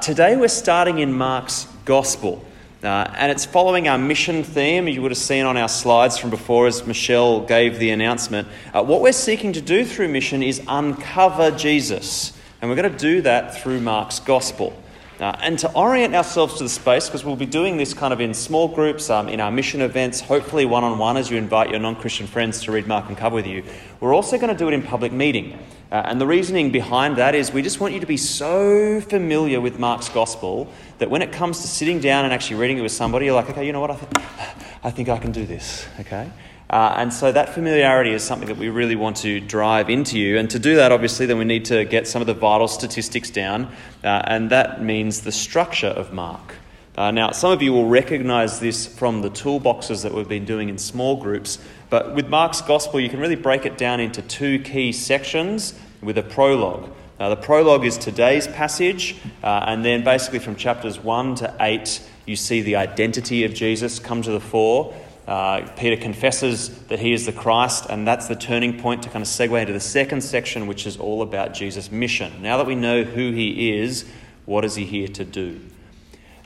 today 0.00 0.34
we're 0.34 0.48
starting 0.48 0.98
in 0.98 1.12
Mark's 1.12 1.66
Gospel. 1.84 2.42
Uh, 2.82 3.12
and 3.16 3.30
it's 3.30 3.44
following 3.44 3.86
our 3.86 3.98
mission 3.98 4.42
theme, 4.42 4.88
you 4.88 5.02
would 5.02 5.10
have 5.10 5.18
seen 5.18 5.44
on 5.44 5.58
our 5.58 5.68
slides 5.68 6.16
from 6.16 6.30
before 6.30 6.66
as 6.66 6.86
Michelle 6.86 7.40
gave 7.40 7.78
the 7.78 7.90
announcement. 7.90 8.48
Uh, 8.72 8.82
what 8.82 9.02
we're 9.02 9.12
seeking 9.12 9.52
to 9.52 9.60
do 9.60 9.84
through 9.84 10.08
mission 10.08 10.42
is 10.42 10.62
uncover 10.66 11.50
Jesus. 11.50 12.32
And 12.60 12.70
we're 12.70 12.76
going 12.76 12.90
to 12.90 12.98
do 12.98 13.20
that 13.22 13.60
through 13.60 13.80
Mark's 13.80 14.20
Gospel. 14.20 14.74
Uh, 15.18 15.36
and 15.42 15.58
to 15.58 15.70
orient 15.72 16.14
ourselves 16.14 16.54
to 16.54 16.62
the 16.62 16.70
space, 16.70 17.06
because 17.06 17.22
we'll 17.22 17.36
be 17.36 17.44
doing 17.44 17.76
this 17.76 17.92
kind 17.92 18.14
of 18.14 18.22
in 18.22 18.32
small 18.32 18.68
groups, 18.68 19.10
um, 19.10 19.28
in 19.28 19.38
our 19.38 19.50
mission 19.50 19.82
events, 19.82 20.20
hopefully 20.20 20.64
one 20.64 20.82
on 20.82 20.98
one 20.98 21.18
as 21.18 21.30
you 21.30 21.36
invite 21.36 21.68
your 21.68 21.78
non 21.78 21.94
Christian 21.94 22.26
friends 22.26 22.62
to 22.62 22.72
read 22.72 22.86
Mark 22.86 23.06
and 23.08 23.18
cover 23.18 23.34
with 23.34 23.46
you, 23.46 23.62
we're 24.00 24.14
also 24.14 24.38
going 24.38 24.48
to 24.52 24.58
do 24.58 24.68
it 24.68 24.72
in 24.72 24.82
public 24.82 25.12
meeting. 25.12 25.58
Uh, 25.90 26.02
and 26.04 26.20
the 26.20 26.26
reasoning 26.26 26.70
behind 26.70 27.16
that 27.16 27.34
is 27.34 27.52
we 27.52 27.62
just 27.62 27.80
want 27.80 27.92
you 27.92 27.98
to 27.98 28.06
be 28.06 28.16
so 28.16 29.00
familiar 29.00 29.60
with 29.60 29.78
Mark's 29.80 30.08
gospel 30.08 30.72
that 30.98 31.10
when 31.10 31.20
it 31.20 31.32
comes 31.32 31.62
to 31.62 31.66
sitting 31.66 31.98
down 31.98 32.24
and 32.24 32.32
actually 32.32 32.56
reading 32.56 32.78
it 32.78 32.82
with 32.82 32.92
somebody, 32.92 33.26
you're 33.26 33.34
like, 33.34 33.50
okay, 33.50 33.66
you 33.66 33.72
know 33.72 33.80
what? 33.80 33.90
I, 33.90 33.96
th- 33.96 34.26
I 34.84 34.90
think 34.92 35.08
I 35.08 35.18
can 35.18 35.32
do 35.32 35.44
this, 35.44 35.88
okay? 35.98 36.30
Uh, 36.70 36.94
and 36.96 37.12
so 37.12 37.32
that 37.32 37.48
familiarity 37.48 38.12
is 38.12 38.22
something 38.22 38.46
that 38.46 38.56
we 38.56 38.68
really 38.68 38.94
want 38.94 39.16
to 39.16 39.40
drive 39.40 39.90
into 39.90 40.16
you. 40.16 40.38
And 40.38 40.48
to 40.50 40.60
do 40.60 40.76
that, 40.76 40.92
obviously, 40.92 41.26
then 41.26 41.38
we 41.38 41.44
need 41.44 41.64
to 41.64 41.84
get 41.84 42.06
some 42.06 42.20
of 42.20 42.26
the 42.28 42.34
vital 42.34 42.68
statistics 42.68 43.28
down, 43.28 43.64
uh, 44.04 44.22
and 44.26 44.50
that 44.50 44.80
means 44.80 45.22
the 45.22 45.32
structure 45.32 45.88
of 45.88 46.12
Mark. 46.12 46.54
Uh, 46.96 47.10
now, 47.10 47.32
some 47.32 47.50
of 47.50 47.62
you 47.62 47.72
will 47.72 47.88
recognize 47.88 48.60
this 48.60 48.86
from 48.86 49.22
the 49.22 49.30
toolboxes 49.30 50.04
that 50.04 50.14
we've 50.14 50.28
been 50.28 50.44
doing 50.44 50.68
in 50.68 50.78
small 50.78 51.16
groups, 51.16 51.58
but 51.90 52.14
with 52.14 52.28
Mark's 52.28 52.60
Gospel, 52.60 53.00
you 53.00 53.08
can 53.08 53.20
really 53.20 53.36
break 53.36 53.66
it 53.66 53.76
down 53.76 54.00
into 54.00 54.22
two 54.22 54.60
key 54.60 54.92
sections 54.92 55.74
with 56.00 56.16
a 56.16 56.22
prologue. 56.22 56.88
Now, 57.18 57.28
the 57.28 57.36
prologue 57.36 57.84
is 57.84 57.98
today's 57.98 58.46
passage, 58.46 59.16
uh, 59.42 59.64
and 59.66 59.84
then 59.84 60.04
basically 60.04 60.38
from 60.38 60.56
chapters 60.56 60.98
1 60.98 61.34
to 61.36 61.54
8, 61.60 62.00
you 62.24 62.36
see 62.36 62.62
the 62.62 62.76
identity 62.76 63.44
of 63.44 63.52
Jesus 63.52 63.98
come 63.98 64.22
to 64.22 64.30
the 64.30 64.40
fore. 64.40 64.94
Uh, 65.26 65.68
Peter 65.76 66.00
confesses 66.00 66.70
that 66.86 66.98
he 66.98 67.12
is 67.12 67.26
the 67.26 67.32
Christ, 67.32 67.86
and 67.90 68.06
that's 68.06 68.28
the 68.28 68.36
turning 68.36 68.80
point 68.80 69.02
to 69.02 69.10
kind 69.10 69.22
of 69.22 69.28
segue 69.28 69.60
into 69.60 69.72
the 69.72 69.80
second 69.80 70.22
section, 70.22 70.66
which 70.66 70.86
is 70.86 70.96
all 70.96 71.22
about 71.22 71.52
Jesus' 71.52 71.92
mission. 71.92 72.40
Now 72.40 72.56
that 72.56 72.66
we 72.66 72.74
know 72.74 73.04
who 73.04 73.32
he 73.32 73.78
is, 73.78 74.06
what 74.46 74.64
is 74.64 74.76
he 74.76 74.84
here 74.84 75.08
to 75.08 75.24
do? 75.24 75.60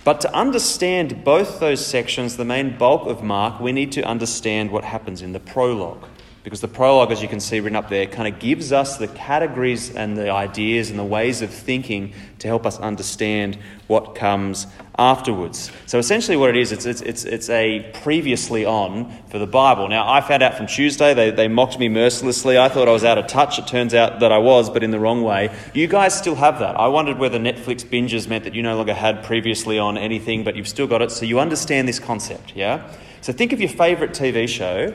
But 0.05 0.21
to 0.21 0.35
understand 0.35 1.25
both 1.25 1.61
those 1.61 1.85
sections, 1.85 2.37
the 2.37 2.45
main 2.45 2.77
bulk 2.77 3.07
of 3.07 3.23
Mark, 3.23 3.59
we 3.59 3.73
need 3.73 3.91
to 3.93 4.03
understand 4.03 4.71
what 4.71 4.85
happens 4.85 5.23
in 5.23 5.33
the 5.33 5.41
prologue. 5.41 6.07
Because 6.43 6.61
the 6.61 6.69
prologue, 6.69 7.11
as 7.11 7.23
you 7.23 7.29
can 7.29 7.41
see 7.41 7.59
written 7.59 7.75
up 7.75 7.89
there, 7.89 8.05
kind 8.05 8.33
of 8.33 8.39
gives 8.39 8.71
us 8.71 8.99
the 8.99 9.09
categories 9.09 9.97
and 9.97 10.15
the 10.15 10.31
ideas 10.31 10.91
and 10.91 10.99
the 10.99 11.05
ways 11.05 11.41
of 11.41 11.49
thinking 11.49 12.13
to 12.41 12.49
help 12.49 12.67
us 12.67 12.79
understand 12.79 13.57
what 13.87 14.15
comes 14.15 14.67
afterwards. 14.99 15.73
So 15.87 15.99
essentially, 15.99 16.37
what 16.37 16.51
it 16.51 16.57
is, 16.57 16.73
it's, 16.73 16.87
it's, 16.87 17.01
it's, 17.01 17.25
it's 17.25 17.51
a 17.51 17.91
previously 18.03 18.65
on 18.65 19.11
for 19.29 19.39
the 19.39 19.47
Bible. 19.47 19.89
Now, 19.89 20.11
I 20.11 20.21
found 20.21 20.43
out 20.43 20.55
from 20.55 20.67
Tuesday, 20.67 21.15
they, 21.15 21.31
they 21.31 21.49
mocked 21.49 21.79
me 21.79 21.89
mercilessly. 21.89 22.59
I 22.59 22.69
thought 22.69 22.89
I 22.89 22.93
was 22.93 23.05
out 23.05 23.19
of 23.19 23.27
touch. 23.27 23.59
It 23.59 23.67
turns 23.67 23.95
out 23.95 24.21
that 24.21 24.31
I 24.31 24.39
was, 24.39 24.71
but 24.71 24.85
in 24.85 24.91
the 24.91 25.01
wrong 25.01 25.23
way. 25.23 25.55
You 25.75 25.87
guys 25.87 26.17
still 26.17 26.37
have 26.37 26.61
that. 26.61 26.79
I 26.79 26.89
wondered 26.89 27.19
whether 27.19 27.39
Netflix 27.39 27.85
binges 27.85 28.29
meant 28.29 28.45
that 28.45 28.55
you 28.55 28.63
no 28.63 28.77
longer 28.77 28.95
had 28.95 29.25
previously 29.25 29.79
on 29.79 29.99
anything, 29.99 30.45
but 30.45 30.55
you've 30.55 30.69
still 30.69 30.87
got 30.87 31.03
it. 31.03 31.11
So 31.11 31.25
you 31.25 31.41
understand 31.41 31.89
this 31.89 31.99
concept, 31.99 32.55
yeah? 32.55 32.89
So 33.21 33.33
think 33.33 33.53
of 33.53 33.61
your 33.61 33.71
favourite 33.71 34.13
TV 34.13 34.49
show 34.49 34.95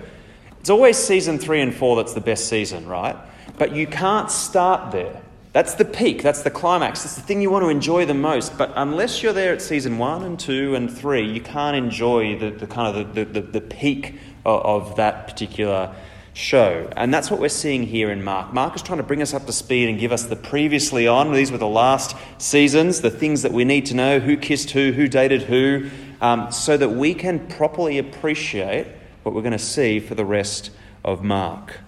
it's 0.59 0.69
always 0.69 0.97
season 0.97 1.39
three 1.39 1.61
and 1.61 1.73
four 1.73 1.95
that's 1.95 2.13
the 2.13 2.21
best 2.21 2.49
season, 2.49 2.87
right? 2.87 3.15
But 3.57 3.75
you 3.75 3.87
can't 3.87 4.29
start 4.29 4.91
there. 4.91 5.21
That's 5.59 5.73
the 5.73 5.83
peak, 5.83 6.23
that's 6.23 6.43
the 6.43 6.49
climax, 6.49 7.03
that's 7.03 7.15
the 7.15 7.21
thing 7.21 7.41
you 7.41 7.51
want 7.51 7.65
to 7.65 7.69
enjoy 7.69 8.05
the 8.05 8.13
most. 8.13 8.57
But 8.57 8.71
unless 8.77 9.21
you're 9.21 9.33
there 9.33 9.51
at 9.51 9.61
season 9.61 9.97
one 9.97 10.23
and 10.23 10.39
two 10.39 10.73
and 10.73 10.89
three, 10.89 11.29
you 11.29 11.41
can't 11.41 11.75
enjoy 11.75 12.39
the, 12.39 12.51
the 12.51 12.65
kind 12.65 12.95
of 12.95 13.13
the, 13.13 13.25
the, 13.25 13.41
the 13.41 13.59
peak 13.59 14.15
of, 14.45 14.89
of 14.89 14.95
that 14.95 15.27
particular 15.27 15.93
show. 16.31 16.89
And 16.95 17.13
that's 17.13 17.29
what 17.29 17.41
we're 17.41 17.49
seeing 17.49 17.83
here 17.83 18.09
in 18.09 18.23
Mark. 18.23 18.53
Mark 18.53 18.73
is 18.73 18.81
trying 18.81 18.99
to 18.99 19.03
bring 19.03 19.21
us 19.21 19.33
up 19.33 19.47
to 19.47 19.51
speed 19.51 19.89
and 19.89 19.99
give 19.99 20.13
us 20.13 20.23
the 20.23 20.37
previously 20.37 21.09
on. 21.09 21.33
These 21.33 21.51
were 21.51 21.57
the 21.57 21.67
last 21.67 22.15
seasons, 22.37 23.01
the 23.01 23.11
things 23.11 23.41
that 23.41 23.51
we 23.51 23.65
need 23.65 23.85
to 23.87 23.95
know 23.95 24.21
who 24.21 24.37
kissed 24.37 24.71
who, 24.71 24.93
who 24.93 25.09
dated 25.09 25.41
who, 25.41 25.89
um, 26.21 26.53
so 26.53 26.77
that 26.77 26.91
we 26.91 27.13
can 27.13 27.45
properly 27.47 27.97
appreciate 27.97 28.87
what 29.23 29.35
we're 29.35 29.41
going 29.41 29.51
to 29.51 29.59
see 29.59 29.99
for 29.99 30.15
the 30.15 30.23
rest 30.23 30.71
of 31.03 31.21
Mark. 31.21 31.81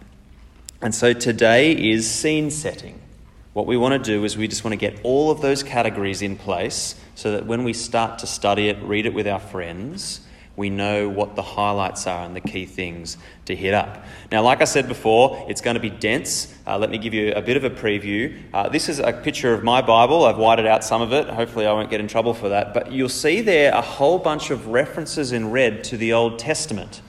And 0.81 0.93
so 0.93 1.13
today 1.13 1.71
is 1.71 2.11
scene 2.11 2.51
setting. 2.51 3.00
What 3.53 3.65
we 3.65 3.75
want 3.75 4.01
to 4.01 4.11
do 4.11 4.23
is 4.23 4.37
we 4.37 4.47
just 4.47 4.63
want 4.63 4.71
to 4.71 4.77
get 4.77 5.01
all 5.03 5.29
of 5.29 5.41
those 5.41 5.61
categories 5.61 6.21
in 6.21 6.37
place 6.37 6.95
so 7.15 7.33
that 7.33 7.45
when 7.45 7.65
we 7.65 7.73
start 7.73 8.19
to 8.19 8.27
study 8.27 8.69
it, 8.69 8.81
read 8.81 9.05
it 9.05 9.13
with 9.13 9.27
our 9.27 9.39
friends, 9.39 10.21
we 10.55 10.69
know 10.69 11.09
what 11.09 11.35
the 11.35 11.41
highlights 11.41 12.07
are 12.07 12.25
and 12.25 12.33
the 12.33 12.39
key 12.39 12.65
things 12.65 13.17
to 13.45 13.55
hit 13.55 13.73
up. 13.73 14.05
Now, 14.31 14.41
like 14.41 14.61
I 14.61 14.65
said 14.65 14.87
before, 14.87 15.45
it's 15.49 15.59
going 15.59 15.73
to 15.73 15.81
be 15.81 15.89
dense. 15.89 16.53
Uh, 16.65 16.77
let 16.77 16.89
me 16.89 16.97
give 16.97 17.13
you 17.13 17.33
a 17.33 17.41
bit 17.41 17.57
of 17.57 17.65
a 17.65 17.69
preview. 17.69 18.41
Uh, 18.53 18.69
this 18.69 18.87
is 18.87 18.99
a 18.99 19.11
picture 19.11 19.53
of 19.53 19.65
my 19.65 19.81
Bible. 19.81 20.23
I've 20.23 20.37
whited 20.37 20.65
out 20.65 20.85
some 20.85 21.01
of 21.01 21.11
it. 21.11 21.27
Hopefully, 21.27 21.65
I 21.65 21.73
won't 21.73 21.89
get 21.89 21.99
in 21.99 22.07
trouble 22.07 22.33
for 22.33 22.49
that. 22.49 22.73
But 22.73 22.91
you'll 22.91 23.09
see 23.09 23.41
there 23.41 23.73
a 23.73 23.81
whole 23.81 24.17
bunch 24.17 24.49
of 24.49 24.67
references 24.67 25.33
in 25.33 25.51
red 25.51 25.83
to 25.85 25.97
the 25.97 26.13
Old 26.13 26.39
Testament. 26.39 27.01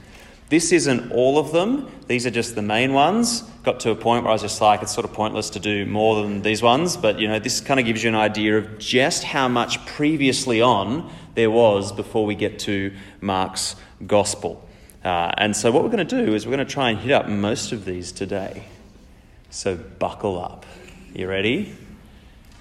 This 0.52 0.70
isn't 0.70 1.12
all 1.12 1.38
of 1.38 1.52
them, 1.52 1.90
these 2.08 2.26
are 2.26 2.30
just 2.30 2.54
the 2.54 2.60
main 2.60 2.92
ones. 2.92 3.40
Got 3.62 3.80
to 3.80 3.90
a 3.90 3.94
point 3.94 4.24
where 4.24 4.32
I 4.32 4.34
was 4.34 4.42
just 4.42 4.60
like, 4.60 4.82
it's 4.82 4.92
sort 4.92 5.06
of 5.06 5.14
pointless 5.14 5.48
to 5.48 5.58
do 5.58 5.86
more 5.86 6.20
than 6.20 6.42
these 6.42 6.62
ones, 6.62 6.94
but 6.98 7.18
you 7.18 7.26
know, 7.26 7.38
this 7.38 7.62
kind 7.62 7.80
of 7.80 7.86
gives 7.86 8.02
you 8.02 8.10
an 8.10 8.14
idea 8.14 8.58
of 8.58 8.78
just 8.78 9.24
how 9.24 9.48
much 9.48 9.86
previously 9.86 10.60
on 10.60 11.10
there 11.36 11.50
was 11.50 11.90
before 11.90 12.26
we 12.26 12.34
get 12.34 12.58
to 12.58 12.92
Mark's 13.22 13.76
gospel. 14.06 14.68
Uh, 15.02 15.32
and 15.38 15.56
so, 15.56 15.70
what 15.70 15.84
we're 15.84 15.88
going 15.88 16.06
to 16.06 16.22
do 16.22 16.34
is 16.34 16.44
we're 16.44 16.54
going 16.54 16.66
to 16.66 16.70
try 16.70 16.90
and 16.90 16.98
hit 16.98 17.12
up 17.12 17.30
most 17.30 17.72
of 17.72 17.86
these 17.86 18.12
today. 18.12 18.64
So, 19.48 19.74
buckle 19.74 20.38
up. 20.38 20.66
You 21.14 21.28
ready? 21.28 21.74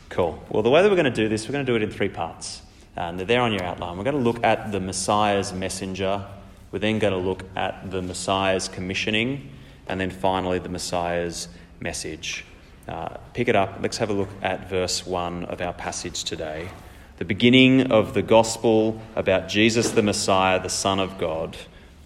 Cool. 0.08 0.41
Well, 0.47 0.63
the 0.63 0.69
way 0.69 0.81
that 0.81 0.88
we're 0.88 0.96
going 0.96 1.12
to 1.13 1.23
do 1.23 1.28
this, 1.28 1.46
we're 1.46 1.52
going 1.52 1.66
to 1.66 1.69
do 1.69 1.75
it 1.75 1.84
in 1.84 1.91
three 1.91 2.08
parts. 2.08 2.62
And 2.96 3.19
they're 3.19 3.25
there 3.25 3.41
on 3.41 3.52
your 3.52 3.63
outline. 3.63 3.97
We're 3.97 4.06
going 4.06 4.16
to 4.16 4.22
look 4.22 4.41
at 4.46 4.72
the 4.72 4.79
Messiah's 4.79 5.52
messenger 5.52 6.25
we're 6.72 6.80
then 6.80 7.00
going 7.00 7.14
to 7.14 7.20
look 7.20 7.44
at 7.56 7.92
the 7.92 8.02
Messiah's 8.02 8.68
commissioning 8.68 9.52
and 9.88 10.00
then 10.00 10.09
finally 10.09 10.59
the 10.59 10.70
Messiah's 10.70 11.48
message. 11.80 12.46
Uh, 12.88 13.18
pick 13.34 13.48
it 13.48 13.56
up. 13.56 13.80
Let's 13.82 13.98
have 13.98 14.09
a 14.09 14.14
look 14.14 14.30
at 14.42 14.70
verse 14.70 15.06
1 15.06 15.46
of 15.46 15.62
our 15.62 15.74
passage 15.74 16.24
today. 16.24 16.70
The 17.18 17.26
beginning 17.26 17.92
of 17.92 18.14
the 18.14 18.22
gospel 18.22 19.02
about 19.16 19.48
Jesus 19.48 19.92
the 19.92 20.02
Messiah, 20.02 20.62
the 20.62 20.70
Son 20.70 21.00
of 21.00 21.18
God. 21.18 21.58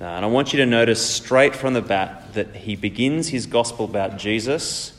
Uh, 0.01 0.05
and 0.05 0.25
I 0.25 0.27
want 0.27 0.51
you 0.51 0.57
to 0.59 0.65
notice 0.65 1.07
straight 1.07 1.55
from 1.55 1.73
the 1.73 1.81
bat 1.81 2.33
that 2.33 2.55
he 2.55 2.75
begins 2.75 3.29
his 3.29 3.45
gospel 3.45 3.85
about 3.85 4.17
Jesus 4.17 4.91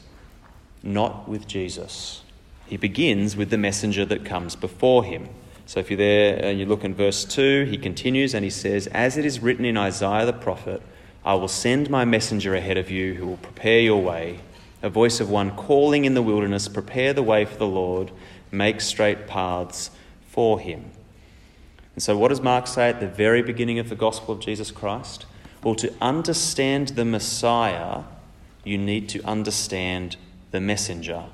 not 0.87 1.29
with 1.29 1.47
Jesus. 1.47 2.23
He 2.67 2.77
begins 2.77 3.37
with 3.37 3.51
the 3.51 3.59
messenger 3.59 4.05
that 4.07 4.25
comes 4.25 4.57
before 4.57 5.05
him. 5.05 5.29
So 5.67 5.81
if 5.81 5.91
you're 5.91 5.97
there 5.97 6.45
and 6.45 6.61
you 6.61 6.67
look 6.67 6.85
in 6.85 6.95
verse 6.95 7.25
2, 7.25 7.65
he 7.65 7.77
continues 7.77 8.35
and 8.35 8.45
he 8.45 8.51
says, 8.51 8.87
As 8.89 9.17
it 9.17 9.25
is 9.25 9.41
written 9.41 9.65
in 9.65 9.77
Isaiah 9.77 10.25
the 10.25 10.33
prophet, 10.33 10.81
I 11.25 11.35
will 11.35 11.49
send 11.49 11.91
my 11.91 12.05
messenger 12.05 12.55
ahead 12.55 12.77
of 12.77 12.89
you 12.89 13.15
who 13.15 13.27
will 13.27 13.37
prepare 13.39 13.81
your 13.81 14.01
way. 14.01 14.39
A 14.83 14.89
voice 14.89 15.19
of 15.19 15.29
one 15.29 15.57
calling 15.57 16.05
in 16.05 16.15
the 16.15 16.23
wilderness, 16.23 16.69
Prepare 16.69 17.13
the 17.13 17.23
way 17.23 17.45
for 17.45 17.57
the 17.57 17.67
Lord, 17.67 18.13
make 18.53 18.81
straight 18.81 19.27
paths 19.27 19.91
for 20.29 20.61
him. 20.61 20.93
And 21.95 22.03
so, 22.03 22.17
what 22.17 22.29
does 22.29 22.41
Mark 22.41 22.69
say 22.69 22.89
at 22.89 23.01
the 23.01 23.09
very 23.09 23.43
beginning 23.43 23.81
of 23.81 23.89
the 23.89 23.97
gospel 23.97 24.35
of 24.35 24.41
Jesus 24.41 24.71
Christ? 24.71 25.27
Well, 25.65 25.75
to 25.77 25.93
understand 26.01 26.91
the 26.91 27.05
Messiah, 27.05 28.05
you 28.63 28.79
need 28.79 29.09
to 29.09 29.23
understand 29.25 30.17
the 30.53 30.61
messenger. 30.61 31.25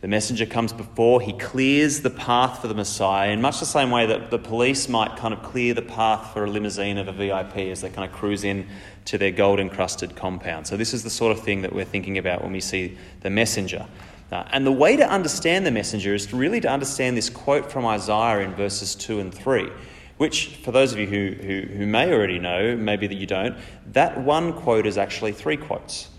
The 0.00 0.08
messenger 0.08 0.46
comes 0.46 0.72
before, 0.72 1.20
he 1.20 1.34
clears 1.34 2.00
the 2.00 2.08
path 2.08 2.62
for 2.62 2.68
the 2.68 2.74
Messiah 2.74 3.32
in 3.32 3.42
much 3.42 3.60
the 3.60 3.66
same 3.66 3.90
way 3.90 4.06
that 4.06 4.30
the 4.30 4.38
police 4.38 4.88
might 4.88 5.16
kind 5.16 5.34
of 5.34 5.42
clear 5.42 5.74
the 5.74 5.82
path 5.82 6.32
for 6.32 6.44
a 6.44 6.50
limousine 6.50 6.96
of 6.96 7.08
a 7.08 7.12
VIP 7.12 7.56
as 7.70 7.82
they 7.82 7.90
kind 7.90 8.10
of 8.10 8.16
cruise 8.16 8.42
in 8.42 8.66
to 9.04 9.18
their 9.18 9.30
gold 9.30 9.60
encrusted 9.60 10.16
compound. 10.16 10.66
So, 10.66 10.78
this 10.78 10.94
is 10.94 11.02
the 11.02 11.10
sort 11.10 11.36
of 11.36 11.44
thing 11.44 11.60
that 11.62 11.74
we're 11.74 11.84
thinking 11.84 12.16
about 12.16 12.42
when 12.42 12.52
we 12.52 12.60
see 12.60 12.96
the 13.20 13.28
messenger. 13.28 13.86
Uh, 14.32 14.44
and 14.52 14.64
the 14.64 14.72
way 14.72 14.96
to 14.96 15.06
understand 15.06 15.66
the 15.66 15.70
messenger 15.70 16.14
is 16.14 16.24
to 16.26 16.36
really 16.36 16.60
to 16.60 16.68
understand 16.68 17.14
this 17.14 17.28
quote 17.28 17.70
from 17.70 17.84
Isaiah 17.84 18.38
in 18.38 18.54
verses 18.54 18.94
2 18.94 19.20
and 19.20 19.34
3 19.34 19.70
which, 20.20 20.56
for 20.56 20.70
those 20.70 20.92
of 20.92 20.98
you 20.98 21.06
who, 21.06 21.30
who, 21.30 21.60
who, 21.78 21.86
may 21.86 22.12
already 22.12 22.38
know, 22.38 22.76
maybe 22.76 23.06
that 23.06 23.14
you 23.14 23.26
don't, 23.26 23.56
that 23.94 24.20
one 24.20 24.52
quote 24.52 24.84
is 24.84 24.98
actually 24.98 25.32
three 25.32 25.56
quotes. 25.56 26.09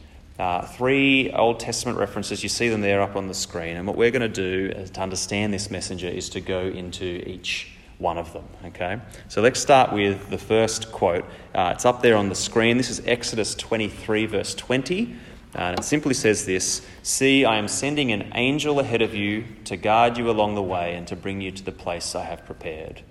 Uh, 0.42 0.66
three 0.66 1.32
Old 1.34 1.60
Testament 1.60 2.00
references, 2.00 2.42
you 2.42 2.50
see 2.50 2.68
them 2.68 2.82
there 2.82 3.00
up 3.00 3.16
on 3.16 3.28
the 3.28 3.34
screen. 3.36 3.78
And 3.78 3.86
what 3.86 3.96
we're 3.96 4.10
going 4.10 4.24
to 4.24 4.28
do 4.28 4.74
to 4.74 5.00
understand 5.00 5.54
this 5.54 5.70
messenger 5.70 6.08
is 6.08 6.30
to 6.30 6.42
go 6.42 6.62
into 6.62 7.24
each 7.30 7.74
one 8.00 8.18
of 8.18 8.34
them. 8.34 8.46
Okay? 8.66 9.00
So 9.28 9.44
let's 9.44 9.60
start 9.60 9.94
with 9.94 10.32
the 10.32 10.40
first 10.40 10.92
quote. 10.92 11.26
Uh, 11.54 11.74
it's 11.76 11.86
up 11.86 12.02
there 12.02 12.16
on 12.16 12.28
the 12.30 12.34
screen. 12.34 12.78
This 12.78 12.90
is 12.90 13.04
Exodus 13.06 13.54
23, 13.54 14.26
verse 14.26 14.56
20. 14.56 15.16
And 15.54 15.78
it 15.78 15.84
simply 15.84 16.16
says 16.16 16.44
this 16.48 16.82
See, 17.04 17.46
I 17.46 17.58
am 17.58 17.68
sending 17.68 18.12
an 18.12 18.32
angel 18.34 18.80
ahead 18.80 19.04
of 19.04 19.14
you 19.14 19.44
to 19.66 19.78
guard 19.78 20.18
you 20.18 20.32
along 20.32 20.56
the 20.56 20.64
way 20.64 20.96
and 20.96 21.08
to 21.10 21.16
bring 21.16 21.40
you 21.42 21.52
to 21.52 21.64
the 21.64 21.72
place 21.72 22.16
I 22.16 22.24
have 22.24 22.48
prepared. 22.48 23.04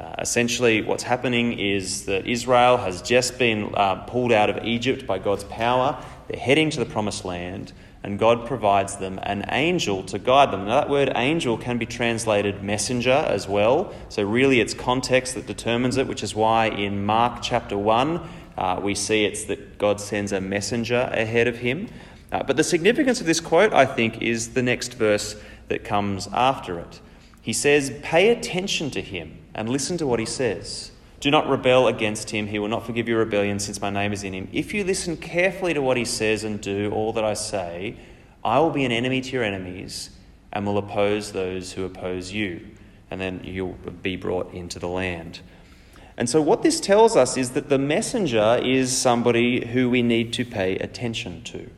Uh, 0.00 0.14
essentially, 0.18 0.80
what's 0.80 1.02
happening 1.02 1.58
is 1.58 2.06
that 2.06 2.26
Israel 2.26 2.78
has 2.78 3.02
just 3.02 3.38
been 3.38 3.72
uh, 3.74 3.96
pulled 4.06 4.32
out 4.32 4.48
of 4.48 4.64
Egypt 4.64 5.06
by 5.06 5.18
God's 5.18 5.44
power. 5.44 6.02
They're 6.28 6.40
heading 6.40 6.70
to 6.70 6.78
the 6.78 6.86
promised 6.86 7.24
land, 7.24 7.72
and 8.02 8.18
God 8.18 8.46
provides 8.46 8.96
them 8.96 9.20
an 9.22 9.44
angel 9.50 10.02
to 10.04 10.18
guide 10.18 10.50
them. 10.50 10.66
Now, 10.66 10.80
that 10.80 10.90
word 10.90 11.12
angel 11.14 11.56
can 11.56 11.78
be 11.78 11.86
translated 11.86 12.62
messenger 12.62 13.10
as 13.10 13.48
well. 13.48 13.92
So, 14.08 14.22
really, 14.22 14.60
it's 14.60 14.74
context 14.74 15.34
that 15.34 15.46
determines 15.46 15.96
it, 15.96 16.06
which 16.06 16.22
is 16.22 16.34
why 16.34 16.66
in 16.66 17.04
Mark 17.04 17.42
chapter 17.42 17.76
1, 17.76 18.20
uh, 18.56 18.80
we 18.82 18.94
see 18.94 19.24
it's 19.24 19.44
that 19.44 19.78
God 19.78 20.00
sends 20.00 20.32
a 20.32 20.40
messenger 20.40 21.08
ahead 21.12 21.48
of 21.48 21.58
him. 21.58 21.88
Uh, 22.30 22.42
but 22.42 22.56
the 22.56 22.64
significance 22.64 23.20
of 23.20 23.26
this 23.26 23.40
quote, 23.40 23.72
I 23.72 23.84
think, 23.84 24.22
is 24.22 24.54
the 24.54 24.62
next 24.62 24.94
verse 24.94 25.36
that 25.68 25.84
comes 25.84 26.28
after 26.32 26.78
it. 26.78 27.00
He 27.42 27.52
says, 27.52 27.92
Pay 28.02 28.30
attention 28.30 28.90
to 28.92 29.02
him 29.02 29.38
and 29.54 29.68
listen 29.68 29.98
to 29.98 30.06
what 30.06 30.20
he 30.20 30.26
says. 30.26 30.91
Do 31.22 31.30
not 31.30 31.48
rebel 31.48 31.86
against 31.86 32.30
him. 32.30 32.48
He 32.48 32.58
will 32.58 32.66
not 32.66 32.84
forgive 32.84 33.06
your 33.06 33.20
rebellion 33.20 33.60
since 33.60 33.80
my 33.80 33.90
name 33.90 34.12
is 34.12 34.24
in 34.24 34.32
him. 34.32 34.48
If 34.52 34.74
you 34.74 34.82
listen 34.82 35.16
carefully 35.16 35.72
to 35.72 35.80
what 35.80 35.96
he 35.96 36.04
says 36.04 36.42
and 36.42 36.60
do 36.60 36.90
all 36.90 37.12
that 37.12 37.22
I 37.22 37.34
say, 37.34 37.94
I 38.44 38.58
will 38.58 38.70
be 38.70 38.84
an 38.84 38.90
enemy 38.90 39.20
to 39.20 39.30
your 39.30 39.44
enemies 39.44 40.10
and 40.52 40.66
will 40.66 40.78
oppose 40.78 41.30
those 41.30 41.74
who 41.74 41.84
oppose 41.84 42.32
you. 42.32 42.66
And 43.08 43.20
then 43.20 43.40
you'll 43.44 43.78
be 44.02 44.16
brought 44.16 44.52
into 44.52 44.80
the 44.80 44.88
land. 44.88 45.38
And 46.16 46.28
so, 46.28 46.42
what 46.42 46.64
this 46.64 46.80
tells 46.80 47.14
us 47.14 47.36
is 47.36 47.50
that 47.50 47.68
the 47.68 47.78
messenger 47.78 48.58
is 48.60 48.96
somebody 48.96 49.64
who 49.64 49.88
we 49.88 50.02
need 50.02 50.32
to 50.32 50.44
pay 50.44 50.74
attention 50.78 51.44
to. 51.44 51.70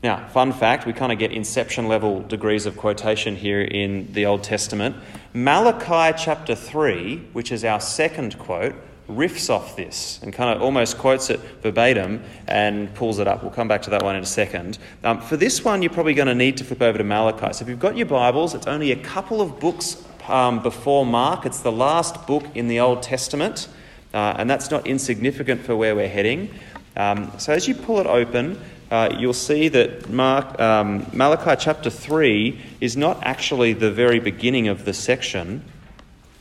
Now, 0.00 0.28
fun 0.28 0.52
fact 0.52 0.86
we 0.86 0.92
kind 0.92 1.10
of 1.10 1.18
get 1.18 1.32
inception 1.32 1.88
level 1.88 2.22
degrees 2.22 2.66
of 2.66 2.76
quotation 2.76 3.34
here 3.34 3.60
in 3.60 4.12
the 4.12 4.26
Old 4.26 4.44
Testament. 4.44 4.94
Malachi 5.34 6.16
chapter 6.16 6.54
3, 6.54 7.16
which 7.32 7.50
is 7.50 7.64
our 7.64 7.80
second 7.80 8.38
quote, 8.38 8.76
riffs 9.10 9.50
off 9.50 9.74
this 9.74 10.20
and 10.22 10.32
kind 10.32 10.54
of 10.54 10.62
almost 10.62 10.98
quotes 10.98 11.30
it 11.30 11.40
verbatim 11.62 12.22
and 12.46 12.94
pulls 12.94 13.18
it 13.18 13.26
up. 13.26 13.42
We'll 13.42 13.50
come 13.50 13.66
back 13.66 13.82
to 13.82 13.90
that 13.90 14.04
one 14.04 14.14
in 14.14 14.22
a 14.22 14.26
second. 14.26 14.78
Um, 15.02 15.20
for 15.20 15.36
this 15.36 15.64
one, 15.64 15.82
you're 15.82 15.90
probably 15.90 16.14
going 16.14 16.28
to 16.28 16.34
need 16.34 16.58
to 16.58 16.64
flip 16.64 16.82
over 16.82 16.96
to 16.96 17.02
Malachi. 17.02 17.52
So 17.54 17.64
if 17.64 17.68
you've 17.68 17.80
got 17.80 17.96
your 17.96 18.06
Bibles, 18.06 18.54
it's 18.54 18.68
only 18.68 18.92
a 18.92 19.02
couple 19.02 19.40
of 19.40 19.58
books 19.58 20.04
um, 20.28 20.62
before 20.62 21.06
Mark. 21.06 21.44
It's 21.44 21.60
the 21.60 21.72
last 21.72 22.24
book 22.24 22.44
in 22.54 22.68
the 22.68 22.78
Old 22.78 23.02
Testament, 23.02 23.66
uh, 24.14 24.36
and 24.38 24.48
that's 24.48 24.70
not 24.70 24.86
insignificant 24.86 25.62
for 25.62 25.74
where 25.74 25.96
we're 25.96 26.08
heading. 26.08 26.50
Um, 26.96 27.32
so 27.38 27.52
as 27.52 27.66
you 27.66 27.74
pull 27.74 27.98
it 27.98 28.06
open, 28.06 28.60
uh, 28.90 29.14
you'll 29.18 29.34
see 29.34 29.68
that 29.68 30.08
Mark, 30.08 30.58
um, 30.58 31.06
Malachi 31.12 31.60
chapter 31.62 31.90
3 31.90 32.58
is 32.80 32.96
not 32.96 33.22
actually 33.22 33.74
the 33.74 33.90
very 33.90 34.18
beginning 34.18 34.68
of 34.68 34.84
the 34.84 34.94
section. 34.94 35.62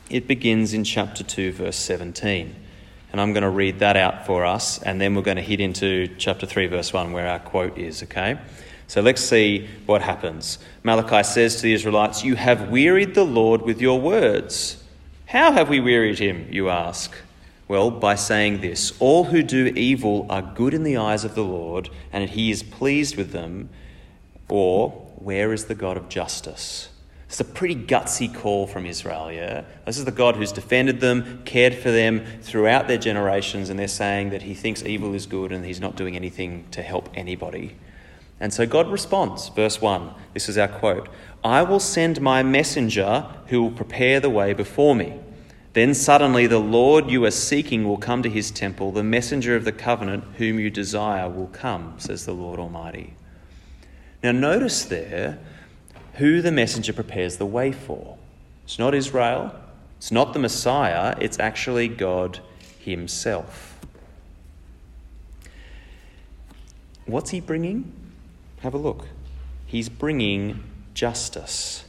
It 0.10 0.28
begins 0.28 0.74
in 0.74 0.86
chapter 0.86 1.24
2, 1.24 1.52
verse 1.52 1.76
17. 1.76 2.56
And 3.12 3.22
I'm 3.22 3.34
going 3.34 3.44
to 3.44 3.50
read 3.50 3.80
that 3.80 3.98
out 3.98 4.26
for 4.26 4.46
us, 4.46 4.82
and 4.82 5.00
then 5.00 5.16
we're 5.16 5.24
going 5.24 5.38
to 5.38 5.44
hit 5.44 5.60
into 5.60 6.08
chapter 6.18 6.46
3, 6.46 6.68
verse 6.68 6.94
1, 6.94 7.12
where 7.12 7.28
our 7.28 7.40
quote 7.40 7.78
is, 7.78 8.04
okay? 8.04 8.38
So 8.88 9.02
let's 9.02 9.22
see 9.22 9.68
what 9.86 10.02
happens. 10.02 10.60
Malachi 10.84 11.24
says 11.24 11.58
to 11.58 11.64
the 11.64 11.74
Israelites, 11.74 12.24
You 12.24 12.36
have 12.36 12.70
wearied 12.70 13.14
the 13.14 13.26
Lord 13.26 13.62
with 13.62 13.82
your 13.82 14.00
words. 14.00 14.82
How 15.26 15.52
have 15.52 15.68
we 15.68 15.82
wearied 15.82 16.20
him, 16.20 16.48
you 16.50 16.70
ask? 16.70 17.12
Well, 17.68 17.92
by 17.92 18.16
saying 18.16 18.62
this 18.62 18.94
All 19.00 19.25
who 19.25 19.44
do 19.44 19.68
evil 19.68 20.25
are 20.30 20.42
good 20.42 20.74
in 20.74 20.84
the 20.84 20.98
eyes 20.98 21.24
of 21.24 21.36
the 21.36 21.44
Lord, 21.44 21.90
and 22.12 22.30
he 22.30 22.52
is 22.52 22.64
pleased 22.64 23.18
with 23.18 23.31
them. 23.31 23.69
Or, 24.50 24.92
where 25.18 25.52
is 25.52 25.66
the 25.66 25.75
God 25.75 25.98
of 25.98 26.08
justice? 26.08 26.90
It's 27.28 27.42
a 27.42 27.46
pretty 27.46 27.75
gutsy 27.75 28.34
call 28.34 28.68
from 28.68 28.86
Israel, 28.86 29.30
yeah? 29.30 29.64
This 29.86 29.98
is 29.98 30.06
the 30.06 30.12
God 30.12 30.38
who's 30.38 30.54
defended 30.54 31.02
them, 31.02 31.42
cared 31.44 31.75
for 31.75 31.92
them 31.92 32.25
throughout 32.42 32.88
their 32.88 32.98
generations, 32.98 33.69
and 33.69 33.78
they're 33.78 33.90
saying 33.90 34.30
that 34.30 34.44
he 34.44 34.54
thinks 34.54 34.81
evil 34.84 35.14
is 35.14 35.25
good 35.25 35.52
and 35.52 35.66
he's 35.66 35.81
not 35.81 35.98
doing 35.98 36.16
anything 36.16 36.66
to 36.72 36.81
help 36.81 37.10
anybody. 37.16 37.75
And 38.40 38.54
so 38.54 38.66
God 38.66 38.90
responds, 38.90 39.50
verse 39.50 39.81
1. 39.81 40.14
This 40.34 40.48
is 40.48 40.58
our 40.58 40.69
quote 40.69 41.10
I 41.44 41.64
will 41.64 41.81
send 41.81 42.22
my 42.22 42.44
messenger 42.44 43.28
who 43.48 43.62
will 43.62 43.72
prepare 43.72 44.22
the 44.22 44.30
way 44.30 44.54
before 44.54 44.96
me. 44.96 45.19
Then 45.74 45.94
suddenly 45.94 46.48
the 46.48 46.60
Lord 46.60 47.12
you 47.12 47.24
are 47.25 47.31
seeking 47.31 47.84
will 47.84 47.98
come 47.98 48.24
to 48.24 48.30
his 48.30 48.52
temple. 48.52 48.92
The 48.92 49.04
messenger 49.04 49.56
of 49.56 49.64
the 49.64 49.72
covenant 49.72 50.24
whom 50.38 50.60
you 50.60 50.69
desire 50.69 51.30
will 51.30 51.48
come, 51.48 51.96
says 51.98 52.25
the 52.25 52.34
Lord 52.34 52.60
Almighty. 52.60 53.14
Now, 54.24 54.31
notice 54.31 54.84
there 54.86 55.40
who 56.16 56.42
the 56.42 56.52
messenger 56.52 56.94
prepares 56.94 57.38
the 57.38 57.46
way 57.46 57.72
for. 57.72 58.18
It's 58.64 58.80
not 58.80 58.96
Israel, 58.96 59.54
it's 59.98 60.12
not 60.12 60.34
the 60.34 60.40
Messiah, 60.40 61.16
it's 61.22 61.40
actually 61.40 61.88
God 61.88 62.40
Himself. 62.80 63.80
What's 67.06 67.30
He 67.30 67.40
bringing? 67.40 67.94
Have 68.62 68.74
a 68.74 68.78
look. 68.78 69.08
He's 69.66 69.90
bringing 69.90 70.64
justice. 70.94 71.86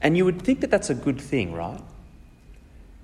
And 0.00 0.16
you 0.16 0.24
would 0.24 0.40
think 0.42 0.60
that 0.60 0.70
that's 0.70 0.88
a 0.88 0.94
good 0.94 1.20
thing, 1.20 1.52
right? 1.52 1.80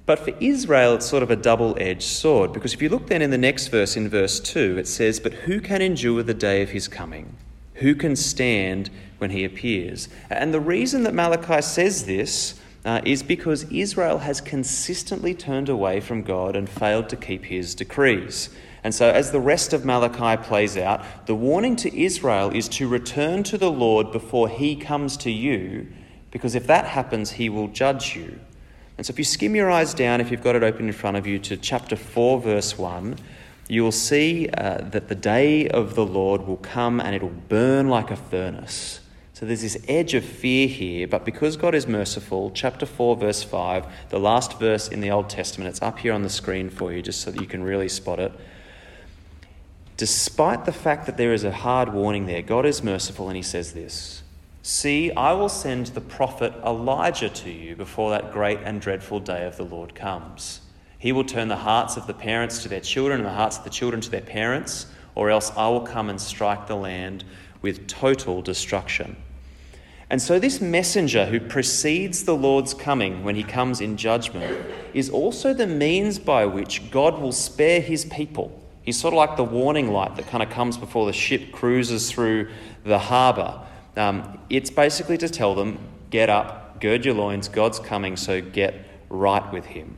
But 0.07 0.21
for 0.21 0.33
Israel, 0.39 0.95
it's 0.95 1.07
sort 1.07 1.25
of 1.25 1.33
a 1.33 1.37
double 1.37 1.77
edged 1.81 2.05
sword, 2.05 2.53
because 2.53 2.73
if 2.73 2.81
you 2.81 2.89
look 2.89 3.09
then 3.09 3.23
in 3.23 3.31
the 3.31 3.39
next 3.39 3.67
verse, 3.69 3.97
in 3.97 4.09
verse 4.09 4.39
2, 4.39 4.79
it 4.79 4.87
says, 4.87 5.19
But 5.19 5.33
who 5.33 5.61
can 5.61 5.83
endure 5.83 6.23
the 6.23 6.33
day 6.33 6.63
of 6.63 6.71
his 6.71 6.87
coming? 6.87 7.37
Who 7.75 7.97
can 7.97 8.15
stand 8.15 8.89
when 9.19 9.31
he 9.31 9.45
appears? 9.45 10.09
And 10.31 10.55
the 10.55 10.61
reason 10.61 11.03
that 11.03 11.13
Malachi 11.13 11.61
says 11.61 12.07
this 12.07 12.61
uh, 12.85 13.01
is 13.05 13.25
because 13.25 13.65
Israel 13.65 14.19
has 14.19 14.41
consistently 14.41 15.35
turned 15.35 15.69
away 15.69 15.99
from 15.99 16.23
God 16.23 16.55
and 16.55 16.69
failed 16.69 17.09
to 17.09 17.17
keep 17.17 17.45
his 17.45 17.75
decrees. 17.75 18.49
And 18.85 18.95
so, 18.95 19.11
as 19.11 19.33
the 19.33 19.41
rest 19.41 19.73
of 19.73 19.85
Malachi 19.85 20.41
plays 20.45 20.77
out, 20.77 21.27
the 21.27 21.35
warning 21.35 21.75
to 21.77 22.01
Israel 22.01 22.51
is 22.51 22.69
to 22.69 22.87
return 22.87 23.43
to 23.43 23.59
the 23.59 23.73
Lord 23.73 24.13
before 24.13 24.49
he 24.49 24.77
comes 24.77 25.17
to 25.19 25.33
you, 25.33 25.89
because 26.31 26.55
if 26.55 26.69
that 26.69 26.85
happens, 26.85 27.33
he 27.33 27.49
will 27.49 27.67
judge 27.67 28.15
you. 28.15 28.39
And 28.97 29.07
so, 29.07 29.11
if 29.11 29.19
you 29.19 29.25
skim 29.25 29.55
your 29.55 29.71
eyes 29.71 29.93
down, 29.93 30.21
if 30.21 30.31
you've 30.31 30.43
got 30.43 30.57
it 30.57 30.63
open 30.63 30.87
in 30.87 30.93
front 30.93 31.17
of 31.17 31.27
you, 31.27 31.39
to 31.41 31.57
chapter 31.57 31.97
4, 31.97 32.41
verse 32.41 32.79
1, 32.79 33.17
you 33.69 33.83
will 33.83 33.93
see 33.93 34.49
uh, 34.49 34.79
that 34.79 35.09
the 35.09 35.15
day 35.15 35.69
of 35.69 35.95
the 35.95 36.07
Lord 36.07 36.47
will 36.47 36.57
come 36.59 37.01
and 37.01 37.15
it'll 37.15 37.29
burn 37.29 37.89
like 37.89 38.11
a 38.11 38.17
furnace. 38.17 39.01
So 39.35 39.45
there's 39.45 39.61
this 39.61 39.77
edge 39.87 40.15
of 40.15 40.25
fear 40.25 40.67
here, 40.67 41.07
but 41.07 41.27
because 41.27 41.59
God 41.59 41.75
is 41.75 41.87
merciful, 41.87 42.51
chapter 42.55 42.87
4, 42.87 43.17
verse 43.17 43.43
5, 43.43 43.87
the 44.09 44.19
last 44.19 44.59
verse 44.59 44.89
in 44.89 45.03
the 45.03 45.11
Old 45.11 45.29
Testament, 45.29 45.69
it's 45.69 45.83
up 45.83 45.99
here 45.99 46.15
on 46.15 46.23
the 46.23 46.31
screen 46.31 46.71
for 46.71 46.91
you 46.91 47.03
just 47.03 47.21
so 47.21 47.31
that 47.31 47.41
you 47.41 47.47
can 47.47 47.63
really 47.63 47.89
spot 47.89 48.19
it. 48.19 48.33
Despite 49.99 50.65
the 50.65 50.73
fact 50.73 51.05
that 51.05 51.19
there 51.19 51.35
is 51.35 51.45
a 51.45 51.53
hard 51.53 51.93
warning 51.93 52.25
there, 52.25 52.41
God 52.41 52.65
is 52.65 52.83
merciful 52.83 53.29
and 53.29 53.37
he 53.37 53.43
says 53.43 53.75
this 53.75 54.23
See, 54.69 55.13
I 55.13 55.33
will 55.33 55.49
send 55.49 55.87
the 55.87 56.01
prophet 56.01 56.53
Elijah 56.65 57.29
to 57.29 57.51
you 57.53 57.77
before 57.77 58.11
that 58.11 58.33
great 58.33 58.59
and 58.65 58.81
dreadful 58.81 59.21
day 59.21 59.47
of 59.47 59.57
the 59.57 59.63
Lord 59.63 59.95
comes. 59.95 60.61
He 60.99 61.13
will 61.13 61.23
turn 61.23 61.47
the 61.47 61.55
hearts 61.55 61.97
of 61.97 62.09
the 62.09 62.15
parents 62.15 62.65
to 62.65 62.69
their 62.69 62.81
children 62.81 63.21
and 63.21 63.29
the 63.29 63.33
hearts 63.33 63.59
of 63.59 63.63
the 63.63 63.71
children 63.71 64.01
to 64.01 64.11
their 64.11 64.21
parents, 64.21 64.87
or 65.15 65.31
else 65.31 65.53
I 65.57 65.69
will 65.69 65.83
come 65.83 66.11
and 66.11 66.21
strike 66.21 66.67
the 66.67 66.75
land 66.75 67.23
with 67.63 67.87
total 67.87 68.43
destruction. 68.43 69.15
And 70.11 70.21
so, 70.21 70.41
this 70.41 70.61
messenger 70.61 71.27
who 71.27 71.39
precedes 71.39 72.25
the 72.25 72.35
Lord's 72.35 72.75
coming 72.75 73.23
when 73.23 73.37
he 73.37 73.45
comes 73.45 73.81
in 73.81 73.97
judgment 73.97 74.67
is 74.93 75.09
also 75.09 75.55
the 75.55 75.69
means 75.69 76.19
by 76.19 76.45
which 76.45 76.91
God 76.91 77.21
will 77.21 77.31
spare 77.31 77.81
his 77.81 78.05
people. 78.07 78.61
He's 78.83 78.99
sort 78.99 79.15
of 79.15 79.19
like 79.19 79.37
the 79.37 79.45
warning 79.45 79.93
light 79.93 80.17
that 80.17 80.27
kind 80.27 80.43
of 80.43 80.51
comes 80.51 80.77
before 80.77 81.07
the 81.07 81.13
ship 81.13 81.53
cruises 81.53 82.11
through 82.11 82.49
the 82.83 82.99
harbour. 82.99 83.63
Um, 83.97 84.39
it's 84.51 84.71
basically 84.71 85.19
to 85.19 85.29
tell 85.29 85.55
them, 85.55 85.79
get 86.11 86.29
up, 86.29 86.81
gird 86.81 87.05
your 87.05 87.15
loins, 87.15 87.49
God's 87.49 87.79
coming, 87.79 88.17
so 88.17 88.41
get 88.41 88.75
right 89.09 89.53
with 89.53 89.67
Him. 89.67 89.97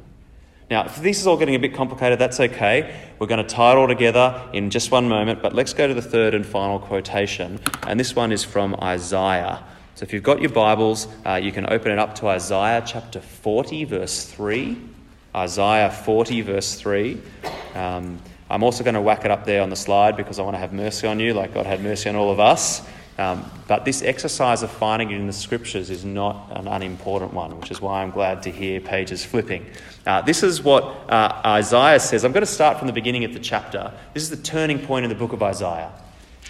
Now, 0.71 0.85
if 0.85 0.97
this 0.97 1.19
is 1.19 1.27
all 1.27 1.39
getting 1.39 1.55
a 1.55 1.59
bit 1.59 1.75
complicated, 1.75 2.19
that's 2.19 2.41
okay. 2.41 2.95
We're 3.19 3.27
going 3.27 3.45
to 3.45 3.55
tie 3.55 3.73
it 3.73 3.77
all 3.77 3.89
together 3.89 4.49
in 4.53 4.69
just 4.71 4.91
one 4.91 5.09
moment, 5.09 5.41
but 5.43 5.55
let's 5.55 5.73
go 5.73 5.89
to 5.89 5.95
the 5.95 6.03
third 6.03 6.35
and 6.35 6.45
final 6.45 6.79
quotation, 6.79 7.59
and 7.87 7.99
this 7.99 8.15
one 8.15 8.33
is 8.33 8.45
from 8.45 8.75
Isaiah. 8.83 9.65
So 9.95 10.05
if 10.05 10.13
you've 10.13 10.23
got 10.23 10.41
your 10.41 10.51
Bibles, 10.51 11.09
uh, 11.27 11.41
you 11.43 11.51
can 11.51 11.73
open 11.73 11.91
it 11.91 11.99
up 11.99 12.15
to 12.17 12.29
Isaiah 12.29 12.85
chapter 12.87 13.21
40, 13.21 13.85
verse 13.85 14.27
3. 14.27 14.81
Isaiah 15.35 15.91
40, 15.91 16.41
verse 16.43 16.75
3. 16.77 17.21
Um, 17.75 18.21
I'm 18.51 18.63
also 18.63 18.85
going 18.85 18.95
to 18.95 19.01
whack 19.01 19.25
it 19.25 19.31
up 19.31 19.45
there 19.45 19.63
on 19.63 19.71
the 19.71 19.77
slide 19.77 20.17
because 20.17 20.39
I 20.39 20.43
want 20.43 20.55
to 20.55 20.61
have 20.61 20.73
mercy 20.73 21.07
on 21.07 21.19
you, 21.19 21.35
like 21.35 21.53
God 21.53 21.67
had 21.67 21.83
mercy 21.83 22.09
on 22.09 22.17
all 22.17 22.31
of 22.31 22.41
us. 22.41 22.87
Um, 23.19 23.51
but 23.67 23.85
this 23.85 24.03
exercise 24.03 24.63
of 24.63 24.71
finding 24.71 25.11
it 25.11 25.17
in 25.17 25.27
the 25.27 25.33
scriptures 25.33 25.91
is 25.91 26.05
not 26.05 26.53
an 26.53 26.69
unimportant 26.69 27.35
one, 27.35 27.59
which 27.59 27.73
is 27.73 27.81
why 27.81 28.03
I'm 28.03 28.13
glad 28.13 28.45
to 28.45 28.51
hear 28.51 28.81
pages 28.81 29.25
flipping. 29.25 29.67
Uh, 30.07 30.23
this 30.23 30.45
is 30.45 30.63
what 30.63 30.85
uh, 31.11 31.43
Isaiah 31.45 31.99
says. 31.99 32.25
I'm 32.25 32.31
going 32.31 32.47
to 32.47 32.47
start 32.47 32.79
from 32.79 32.87
the 32.87 32.93
beginning 32.93 33.25
of 33.25 33.33
the 33.33 33.41
chapter. 33.41 33.93
This 34.15 34.23
is 34.23 34.31
the 34.31 34.37
turning 34.37 34.79
point 34.79 35.05
in 35.05 35.09
the 35.09 35.17
book 35.17 35.33
of 35.33 35.43
Isaiah. 35.43 35.91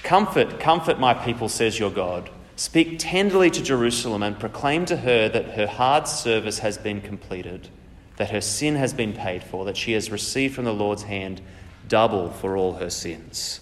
Comfort, 0.03 0.61
comfort 0.61 1.01
my 1.01 1.15
people, 1.15 1.49
says 1.49 1.79
your 1.79 1.91
God. 1.91 2.29
Speak 2.57 2.99
tenderly 2.99 3.51
to 3.51 3.63
Jerusalem 3.63 4.23
and 4.23 4.39
proclaim 4.39 4.85
to 4.87 4.97
her 4.99 5.29
that 5.31 5.53
her 5.53 5.67
hard 5.67 6.07
service 6.07 6.59
has 6.59 6.77
been 6.77 7.01
completed, 7.01 7.69
that 8.17 8.31
her 8.31 8.43
sin 8.43 8.75
has 8.75 8.93
been 8.93 9.15
paid 9.15 9.43
for, 9.43 9.65
that 9.65 9.77
she 9.77 9.93
has 9.93 10.11
received 10.11 10.55
from 10.55 10.67
the 10.67 10.75
Lord's 10.75 11.05
hand 11.05 11.41
double 11.89 12.31
for 12.31 12.57
all 12.57 12.75
her 12.75 12.91
sins. 12.91 13.61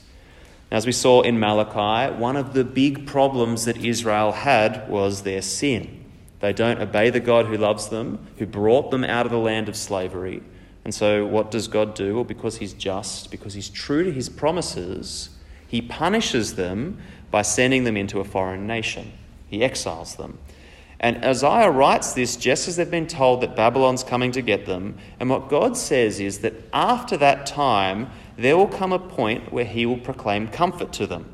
As 0.70 0.86
we 0.86 0.92
saw 0.92 1.22
in 1.22 1.38
Malachi, 1.38 2.14
one 2.14 2.36
of 2.36 2.52
the 2.52 2.64
big 2.64 3.06
problems 3.06 3.64
that 3.66 3.84
Israel 3.84 4.32
had 4.32 4.88
was 4.88 5.22
their 5.22 5.42
sin. 5.42 6.04
They 6.40 6.52
don't 6.52 6.80
obey 6.80 7.10
the 7.10 7.20
God 7.20 7.46
who 7.46 7.56
loves 7.56 7.88
them, 7.88 8.26
who 8.38 8.46
brought 8.46 8.90
them 8.90 9.04
out 9.04 9.26
of 9.26 9.32
the 9.32 9.38
land 9.38 9.68
of 9.68 9.76
slavery. 9.76 10.42
And 10.84 10.94
so, 10.94 11.26
what 11.26 11.50
does 11.50 11.68
God 11.68 11.94
do? 11.94 12.14
Well, 12.14 12.24
because 12.24 12.58
He's 12.58 12.72
just, 12.72 13.30
because 13.30 13.54
He's 13.54 13.68
true 13.68 14.04
to 14.04 14.12
His 14.12 14.28
promises, 14.28 15.30
he 15.68 15.82
punishes 15.82 16.54
them 16.54 16.98
by 17.30 17.42
sending 17.42 17.84
them 17.84 17.96
into 17.96 18.20
a 18.20 18.24
foreign 18.24 18.66
nation. 18.66 19.12
He 19.48 19.62
exiles 19.62 20.16
them. 20.16 20.38
And 20.98 21.22
Isaiah 21.24 21.70
writes 21.70 22.14
this 22.14 22.36
just 22.36 22.68
as 22.68 22.76
they've 22.76 22.90
been 22.90 23.06
told 23.06 23.42
that 23.42 23.54
Babylon's 23.54 24.02
coming 24.02 24.32
to 24.32 24.42
get 24.42 24.64
them. 24.64 24.96
And 25.20 25.28
what 25.28 25.48
God 25.48 25.76
says 25.76 26.20
is 26.20 26.38
that 26.38 26.54
after 26.72 27.16
that 27.18 27.46
time, 27.46 28.10
there 28.36 28.56
will 28.56 28.68
come 28.68 28.92
a 28.92 28.98
point 28.98 29.52
where 29.52 29.64
He 29.64 29.86
will 29.86 29.98
proclaim 29.98 30.48
comfort 30.48 30.92
to 30.94 31.06
them, 31.06 31.26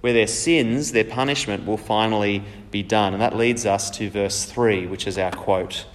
where 0.00 0.12
their 0.12 0.26
sins, 0.26 0.92
their 0.92 1.04
punishment, 1.04 1.66
will 1.66 1.76
finally 1.76 2.42
be 2.70 2.82
done. 2.82 3.12
And 3.12 3.22
that 3.22 3.36
leads 3.36 3.64
us 3.66 3.90
to 3.92 4.10
verse 4.10 4.44
3, 4.44 4.86
which 4.86 5.06
is 5.06 5.18
our 5.18 5.30
quote 5.30 5.86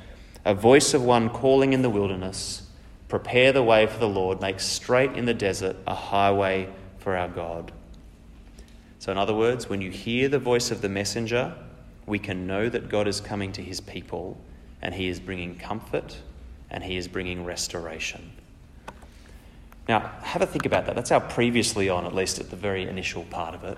A 0.45 0.53
voice 0.53 0.93
of 0.93 1.03
one 1.03 1.29
calling 1.29 1.73
in 1.73 1.81
the 1.81 1.89
wilderness, 1.89 2.67
prepare 3.07 3.51
the 3.51 3.63
way 3.63 3.85
for 3.85 3.99
the 3.99 4.07
Lord, 4.07 4.41
make 4.41 4.59
straight 4.59 5.11
in 5.13 5.25
the 5.25 5.33
desert 5.33 5.75
a 5.85 5.95
highway 5.95 6.69
for 6.97 7.15
our 7.15 7.27
God. 7.27 7.71
So, 8.99 9.11
in 9.11 9.17
other 9.17 9.33
words, 9.33 9.67
when 9.67 9.81
you 9.81 9.91
hear 9.91 10.29
the 10.29 10.39
voice 10.39 10.71
of 10.71 10.81
the 10.81 10.87
messenger, 10.87 11.53
we 12.05 12.19
can 12.19 12.47
know 12.47 12.69
that 12.69 12.89
God 12.89 13.07
is 13.07 13.19
coming 13.19 13.51
to 13.53 13.61
his 13.61 13.81
people 13.81 14.37
and 14.81 14.93
he 14.93 15.07
is 15.07 15.19
bringing 15.19 15.57
comfort 15.57 16.17
and 16.69 16.83
he 16.83 16.97
is 16.97 17.07
bringing 17.07 17.45
restoration. 17.45 18.31
Now, 19.87 20.11
have 20.21 20.41
a 20.41 20.45
think 20.45 20.65
about 20.65 20.85
that. 20.85 20.95
That's 20.95 21.11
our 21.11 21.21
previously 21.21 21.89
on, 21.89 22.05
at 22.05 22.15
least 22.15 22.39
at 22.39 22.49
the 22.49 22.55
very 22.55 22.83
initial 22.83 23.23
part 23.23 23.53
of 23.53 23.63
it. 23.63 23.77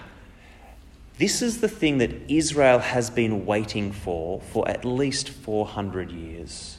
This 1.17 1.41
is 1.41 1.61
the 1.61 1.69
thing 1.69 1.99
that 1.99 2.11
Israel 2.29 2.79
has 2.79 3.09
been 3.09 3.45
waiting 3.45 3.91
for 3.91 4.41
for 4.41 4.67
at 4.67 4.83
least 4.83 5.29
400 5.29 6.11
years. 6.11 6.77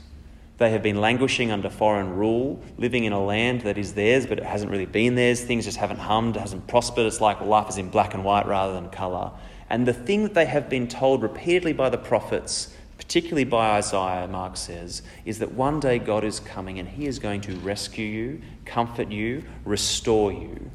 They 0.59 0.71
have 0.71 0.83
been 0.83 1.01
languishing 1.01 1.51
under 1.51 1.69
foreign 1.69 2.17
rule, 2.17 2.63
living 2.79 3.05
in 3.05 3.13
a 3.13 3.23
land 3.23 3.63
that 3.63 3.77
is 3.77 3.95
theirs, 3.95 4.27
but 4.27 4.39
it 4.39 4.45
hasn't 4.45 4.71
really 4.71 4.87
been 4.87 5.15
theirs. 5.15 5.43
Things 5.43 5.65
just 5.65 5.77
haven't 5.77 5.99
hummed, 5.99 6.37
hasn't 6.37 6.67
prospered. 6.67 7.07
It's 7.07 7.21
like 7.21 7.41
life 7.41 7.69
is 7.69 7.79
in 7.79 7.91
black 7.91 8.15
and 8.15 8.25
white 8.25 8.47
rather 8.47 8.75
than 8.75 8.89
colour. 8.91 9.33
And 9.69 9.87
the 9.87 9.93
thing 9.93 10.23
that 10.23 10.35
they 10.35 10.47
have 10.47 10.69
been 10.69 10.87
told 10.87 11.23
repeatedly 11.23 11.73
by 11.73 11.89
the 11.91 11.99
prophets, 11.99 12.76
particularly 12.99 13.45
by 13.45 13.77
Isaiah, 13.77 14.27
Mark 14.27 14.57
says, 14.57 15.03
is 15.25 15.39
that 15.39 15.53
one 15.53 15.81
day 15.81 15.99
God 15.99 16.25
is 16.25 16.41
coming 16.41 16.79
and 16.79 16.89
he 16.89 17.07
is 17.07 17.19
going 17.19 17.41
to 17.43 17.55
rescue 17.57 18.07
you, 18.07 18.43
comfort 18.65 19.11
you, 19.11 19.45
restore 19.65 20.33
you. 20.33 20.71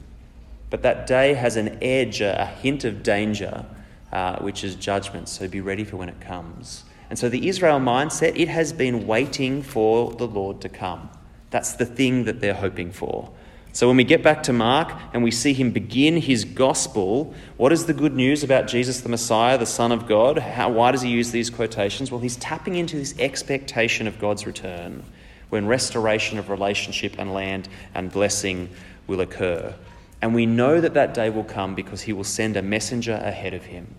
But 0.70 0.84
that 0.84 1.08
day 1.08 1.34
has 1.34 1.58
an 1.58 1.78
edge, 1.82 2.22
a 2.22 2.46
hint 2.46 2.86
of 2.86 3.04
danger, 3.04 3.66
uh, 4.12 4.38
which 4.40 4.64
is 4.64 4.76
judgment. 4.76 5.30
So 5.30 5.48
be 5.48 5.62
ready 5.62 5.84
for 5.84 5.98
when 5.98 6.10
it 6.10 6.22
comes. 6.22 6.84
And 7.10 7.20
so 7.20 7.28
the 7.28 7.50
Israel 7.50 7.80
mindset, 7.80 8.40
it 8.40 8.48
has 8.48 8.72
been 8.72 9.06
waiting 9.06 9.62
for 9.62 10.14
the 10.14 10.28
Lord 10.28 10.62
to 10.62 10.70
come. 10.70 11.10
That's 11.50 11.74
the 11.74 11.86
thing 11.86 12.24
that 12.24 12.40
they're 12.40 12.54
hoping 12.54 12.92
for. 12.92 13.30
So 13.74 13.88
when 13.88 13.96
we 13.96 14.04
get 14.04 14.22
back 14.22 14.44
to 14.44 14.54
Mark 14.54 14.92
and 15.14 15.24
we 15.24 15.32
see 15.32 15.54
him 15.54 15.72
begin 15.72 16.18
his 16.18 16.44
gospel, 16.44 17.34
what 17.56 17.72
is 17.72 17.86
the 17.86 17.94
good 17.94 18.14
news 18.14 18.44
about 18.44 18.68
Jesus 18.68 19.02
the 19.02 19.10
Messiah, 19.10 19.58
the 19.58 19.66
Son 19.66 19.92
of 19.92 20.08
God? 20.08 20.40
How, 20.40 20.70
why 20.70 20.92
does 20.92 21.02
he 21.02 21.10
use 21.10 21.32
these 21.32 21.50
quotations? 21.50 22.12
Well, 22.12 22.20
he's 22.20 22.36
tapping 22.36 22.76
into 22.76 22.98
this 22.98 23.18
expectation 23.18 24.08
of 24.08 24.20
God's 24.20 24.46
return 24.46 25.04
when 25.50 25.68
restoration 25.68 26.38
of 26.38 26.50
relationship 26.50 27.16
and 27.18 27.34
land 27.34 27.70
and 27.94 28.12
blessing 28.12 28.70
will 29.08 29.22
occur. 29.22 29.74
And 30.22 30.36
we 30.36 30.46
know 30.46 30.82
that 30.82 30.94
that 30.94 31.14
day 31.14 31.30
will 31.30 31.44
come 31.44 31.74
because 31.74 32.02
he 32.02 32.14
will 32.14 32.26
send 32.26 32.58
a 32.58 32.62
messenger 32.62 33.14
ahead 33.14 33.54
of 33.54 33.66
him 33.66 33.96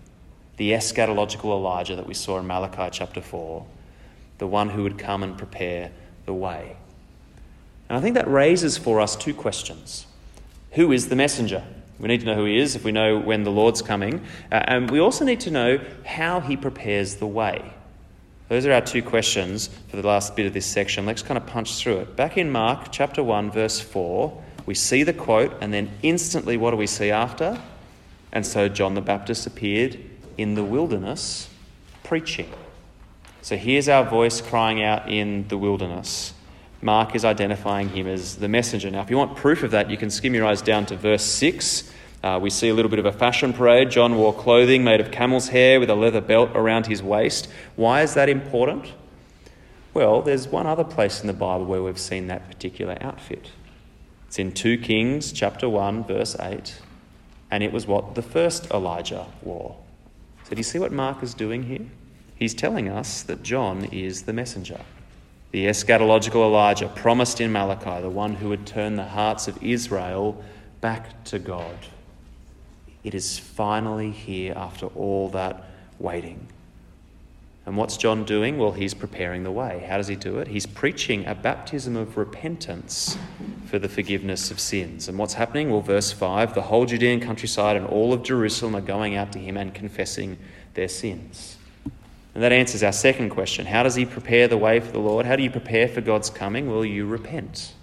the 0.57 0.71
eschatological 0.71 1.45
Elijah 1.45 1.95
that 1.95 2.07
we 2.07 2.13
saw 2.13 2.37
in 2.37 2.45
Malachi 2.45 2.89
chapter 2.91 3.21
4, 3.21 3.65
the 4.37 4.47
one 4.47 4.69
who 4.69 4.83
would 4.83 4.97
come 4.97 5.23
and 5.23 5.37
prepare 5.37 5.91
the 6.25 6.33
way. 6.33 6.77
And 7.93 7.99
I 7.99 8.01
think 8.01 8.15
that 8.15 8.27
raises 8.27 8.75
for 8.75 8.99
us 8.99 9.15
two 9.15 9.35
questions. 9.35 10.07
Who 10.71 10.91
is 10.91 11.09
the 11.09 11.15
messenger? 11.15 11.63
We 11.99 12.07
need 12.07 12.21
to 12.21 12.25
know 12.25 12.33
who 12.33 12.45
he 12.45 12.57
is 12.57 12.75
if 12.75 12.83
we 12.83 12.91
know 12.91 13.19
when 13.19 13.43
the 13.43 13.51
Lord's 13.51 13.83
coming. 13.83 14.25
Uh, 14.51 14.63
and 14.65 14.89
we 14.89 14.97
also 14.97 15.23
need 15.23 15.41
to 15.41 15.51
know 15.51 15.79
how 16.03 16.39
he 16.39 16.57
prepares 16.57 17.17
the 17.17 17.27
way. 17.27 17.71
Those 18.49 18.65
are 18.65 18.71
our 18.71 18.81
two 18.81 19.03
questions 19.03 19.69
for 19.89 19.97
the 19.97 20.07
last 20.07 20.35
bit 20.35 20.47
of 20.47 20.53
this 20.55 20.65
section. 20.65 21.05
Let's 21.05 21.21
kind 21.21 21.37
of 21.37 21.45
punch 21.45 21.75
through 21.75 21.99
it. 21.99 22.15
Back 22.15 22.35
in 22.35 22.51
Mark 22.51 22.87
chapter 22.91 23.21
1, 23.21 23.51
verse 23.51 23.79
4, 23.79 24.41
we 24.65 24.73
see 24.73 25.03
the 25.03 25.13
quote, 25.13 25.55
and 25.61 25.71
then 25.71 25.91
instantly, 26.01 26.57
what 26.57 26.71
do 26.71 26.77
we 26.77 26.87
see 26.87 27.11
after? 27.11 27.61
And 28.31 28.43
so 28.43 28.69
John 28.69 28.95
the 28.95 29.01
Baptist 29.01 29.45
appeared 29.45 29.99
in 30.39 30.55
the 30.55 30.63
wilderness 30.63 31.47
preaching. 32.03 32.51
So 33.43 33.55
here's 33.55 33.87
our 33.87 34.03
voice 34.03 34.41
crying 34.41 34.81
out 34.81 35.11
in 35.11 35.47
the 35.49 35.59
wilderness. 35.59 36.33
Mark 36.83 37.15
is 37.15 37.23
identifying 37.25 37.89
him 37.89 38.07
as 38.07 38.35
the 38.35 38.47
messenger. 38.47 38.91
Now, 38.91 39.01
if 39.01 39.09
you 39.09 39.17
want 39.17 39.35
proof 39.35 39.63
of 39.63 39.71
that, 39.71 39.89
you 39.89 39.97
can 39.97 40.09
skim 40.09 40.33
your 40.33 40.45
eyes 40.45 40.61
down 40.61 40.85
to 40.87 40.97
verse 40.97 41.23
6. 41.23 41.91
Uh, 42.23 42.39
we 42.41 42.49
see 42.49 42.69
a 42.69 42.73
little 42.73 42.89
bit 42.89 42.99
of 42.99 43.05
a 43.05 43.11
fashion 43.11 43.53
parade. 43.53 43.91
John 43.91 44.15
wore 44.15 44.33
clothing 44.33 44.83
made 44.83 45.01
of 45.01 45.11
camel's 45.11 45.49
hair 45.49 45.79
with 45.79 45.89
a 45.89 45.95
leather 45.95 46.21
belt 46.21 46.51
around 46.53 46.87
his 46.87 47.01
waist. 47.01 47.49
Why 47.75 48.01
is 48.01 48.13
that 48.13 48.29
important? 48.29 48.91
Well, 49.93 50.21
there's 50.21 50.47
one 50.47 50.65
other 50.65 50.83
place 50.83 51.21
in 51.21 51.27
the 51.27 51.33
Bible 51.33 51.65
where 51.65 51.83
we've 51.83 51.99
seen 51.99 52.27
that 52.27 52.47
particular 52.47 52.97
outfit. 53.01 53.51
It's 54.27 54.39
in 54.39 54.51
2 54.51 54.79
Kings 54.79 55.31
chapter 55.31 55.69
1 55.69 56.05
verse 56.05 56.35
8, 56.39 56.81
and 57.51 57.63
it 57.63 57.71
was 57.71 57.85
what 57.85 58.15
the 58.15 58.23
first 58.23 58.71
Elijah 58.71 59.27
wore. 59.43 59.77
So, 60.45 60.49
do 60.51 60.57
you 60.57 60.63
see 60.63 60.79
what 60.79 60.91
Mark 60.91 61.21
is 61.21 61.33
doing 61.35 61.63
here? 61.63 61.85
He's 62.35 62.55
telling 62.55 62.89
us 62.89 63.21
that 63.23 63.43
John 63.43 63.85
is 63.85 64.23
the 64.23 64.33
messenger, 64.33 64.81
the 65.53 65.67
eschatological 65.67 66.43
Elijah 66.43 66.89
promised 66.89 67.39
in 67.39 67.51
Malachi, 67.51 68.01
the 68.01 68.09
one 68.09 68.33
who 68.33 68.49
would 68.49 68.65
turn 68.65 68.95
the 68.95 69.03
hearts 69.03 69.47
of 69.47 69.61
Israel 69.63 70.43
back 70.81 71.23
to 71.25 71.37
God. 71.37 71.77
It 73.03 73.13
is 73.13 73.37
finally 73.37 74.09
here 74.09 74.53
after 74.57 74.87
all 74.87 75.29
that 75.29 75.63
waiting. 75.99 76.47
And 77.67 77.77
what's 77.77 77.97
John 77.97 78.25
doing? 78.25 78.57
Well, 78.57 78.71
he's 78.71 78.95
preparing 78.95 79.43
the 79.43 79.51
way. 79.51 79.85
How 79.87 79.97
does 79.97 80.07
he 80.07 80.15
do 80.15 80.39
it? 80.39 80.47
He's 80.47 80.65
preaching 80.65 81.27
a 81.27 81.35
baptism 81.35 81.95
of 81.95 82.17
repentance 82.17 83.15
for 83.67 83.77
the 83.77 83.87
forgiveness 83.87 84.49
of 84.49 84.59
sins. 84.59 85.07
And 85.07 85.19
what's 85.19 85.35
happening? 85.35 85.69
Well, 85.69 85.81
verse 85.81 86.11
5 86.11 86.55
the 86.55 86.63
whole 86.63 86.87
Judean 86.87 87.19
countryside 87.19 87.77
and 87.77 87.85
all 87.85 88.11
of 88.11 88.23
Jerusalem 88.23 88.75
are 88.75 88.81
going 88.81 89.15
out 89.15 89.31
to 89.33 89.39
him 89.39 89.57
and 89.57 89.71
confessing 89.71 90.39
their 90.73 90.89
sins. 90.89 91.57
And 92.33 92.43
that 92.43 92.51
answers 92.51 92.81
our 92.81 92.91
second 92.91 93.29
question 93.29 93.65
How 93.65 93.83
does 93.83 93.95
he 93.95 94.05
prepare 94.05 94.47
the 94.47 94.57
way 94.57 94.79
for 94.79 94.91
the 94.91 94.99
Lord? 94.99 95.25
How 95.25 95.35
do 95.35 95.43
you 95.43 95.51
prepare 95.51 95.87
for 95.87 96.01
God's 96.01 96.29
coming? 96.29 96.69
Well, 96.69 96.85
you 96.85 97.05
repent. 97.05 97.73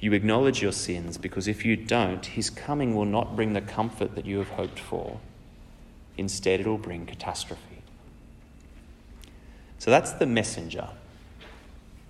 You 0.00 0.14
acknowledge 0.14 0.62
your 0.62 0.72
sins 0.72 1.18
because 1.18 1.46
if 1.46 1.64
you 1.64 1.76
don't, 1.76 2.24
his 2.24 2.48
coming 2.48 2.94
will 2.94 3.04
not 3.04 3.36
bring 3.36 3.52
the 3.52 3.60
comfort 3.60 4.14
that 4.14 4.24
you 4.24 4.38
have 4.38 4.48
hoped 4.48 4.78
for. 4.78 5.20
Instead, 6.16 6.60
it 6.60 6.66
will 6.66 6.78
bring 6.78 7.04
catastrophe. 7.04 7.82
So 9.78 9.90
that's 9.90 10.12
the 10.12 10.26
messenger. 10.26 10.88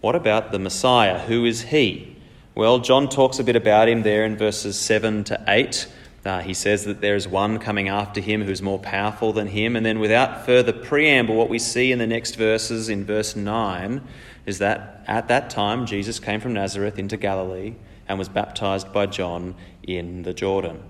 What 0.01 0.15
about 0.15 0.53
the 0.53 0.59
Messiah? 0.59 1.19
Who 1.21 1.45
is 1.45 1.63
he? 1.63 2.17
Well, 2.55 2.79
John 2.79 3.09
talks 3.09 3.39
a 3.39 3.45
bit 3.45 3.57
about 3.57 3.89
him 3.89 4.03
there 4.03 4.25
in 4.25 4.37
verses 4.37 4.79
7 4.79 5.25
to 5.25 5.43
8. 5.47 5.87
Uh, 6.25 6.41
he 6.41 6.53
says 6.53 6.85
that 6.85 7.01
there 7.01 7.17
is 7.17 7.27
one 7.27 7.59
coming 7.59 7.89
after 7.89 8.21
him 8.21 8.43
who's 8.43 8.61
more 8.61 8.79
powerful 8.79 9.33
than 9.33 9.47
him. 9.47 9.75
And 9.75 9.87
then, 9.87 9.99
without 9.99 10.45
further 10.45 10.73
preamble, 10.73 11.35
what 11.35 11.49
we 11.49 11.59
see 11.59 11.93
in 11.93 11.99
the 11.99 12.07
next 12.07 12.35
verses, 12.35 12.91
in 12.91 13.05
verse 13.05 13.35
9, 13.35 14.03
is 14.45 14.59
that 14.59 15.03
at 15.07 15.29
that 15.29 15.49
time 15.49 15.87
Jesus 15.87 16.19
came 16.19 16.41
from 16.41 16.53
Nazareth 16.53 16.99
into 16.99 17.17
Galilee 17.17 17.75
and 18.07 18.19
was 18.19 18.29
baptized 18.29 18.93
by 18.93 19.07
John 19.07 19.55
in 19.83 20.23
the 20.23 20.35
Jordan. 20.35 20.83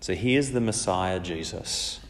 So 0.00 0.14
here's 0.14 0.50
the 0.50 0.60
Messiah, 0.60 1.20
Jesus. 1.20 2.00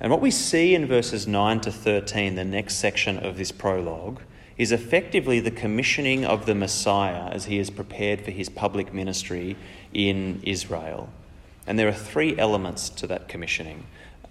And 0.00 0.10
what 0.10 0.20
we 0.20 0.30
see 0.30 0.74
in 0.74 0.86
verses 0.86 1.26
9 1.26 1.60
to 1.60 1.72
13, 1.72 2.34
the 2.34 2.44
next 2.44 2.76
section 2.76 3.18
of 3.18 3.36
this 3.36 3.52
prologue, 3.52 4.20
is 4.58 4.72
effectively 4.72 5.38
the 5.38 5.50
commissioning 5.50 6.24
of 6.24 6.46
the 6.46 6.54
Messiah 6.54 7.28
as 7.30 7.44
he 7.44 7.58
is 7.58 7.70
prepared 7.70 8.22
for 8.22 8.30
his 8.30 8.48
public 8.48 8.92
ministry 8.92 9.56
in 9.92 10.40
Israel. 10.42 11.08
And 11.66 11.78
there 11.78 11.88
are 11.88 11.92
three 11.92 12.38
elements 12.38 12.88
to 12.90 13.06
that 13.08 13.28
commissioning. 13.28 13.86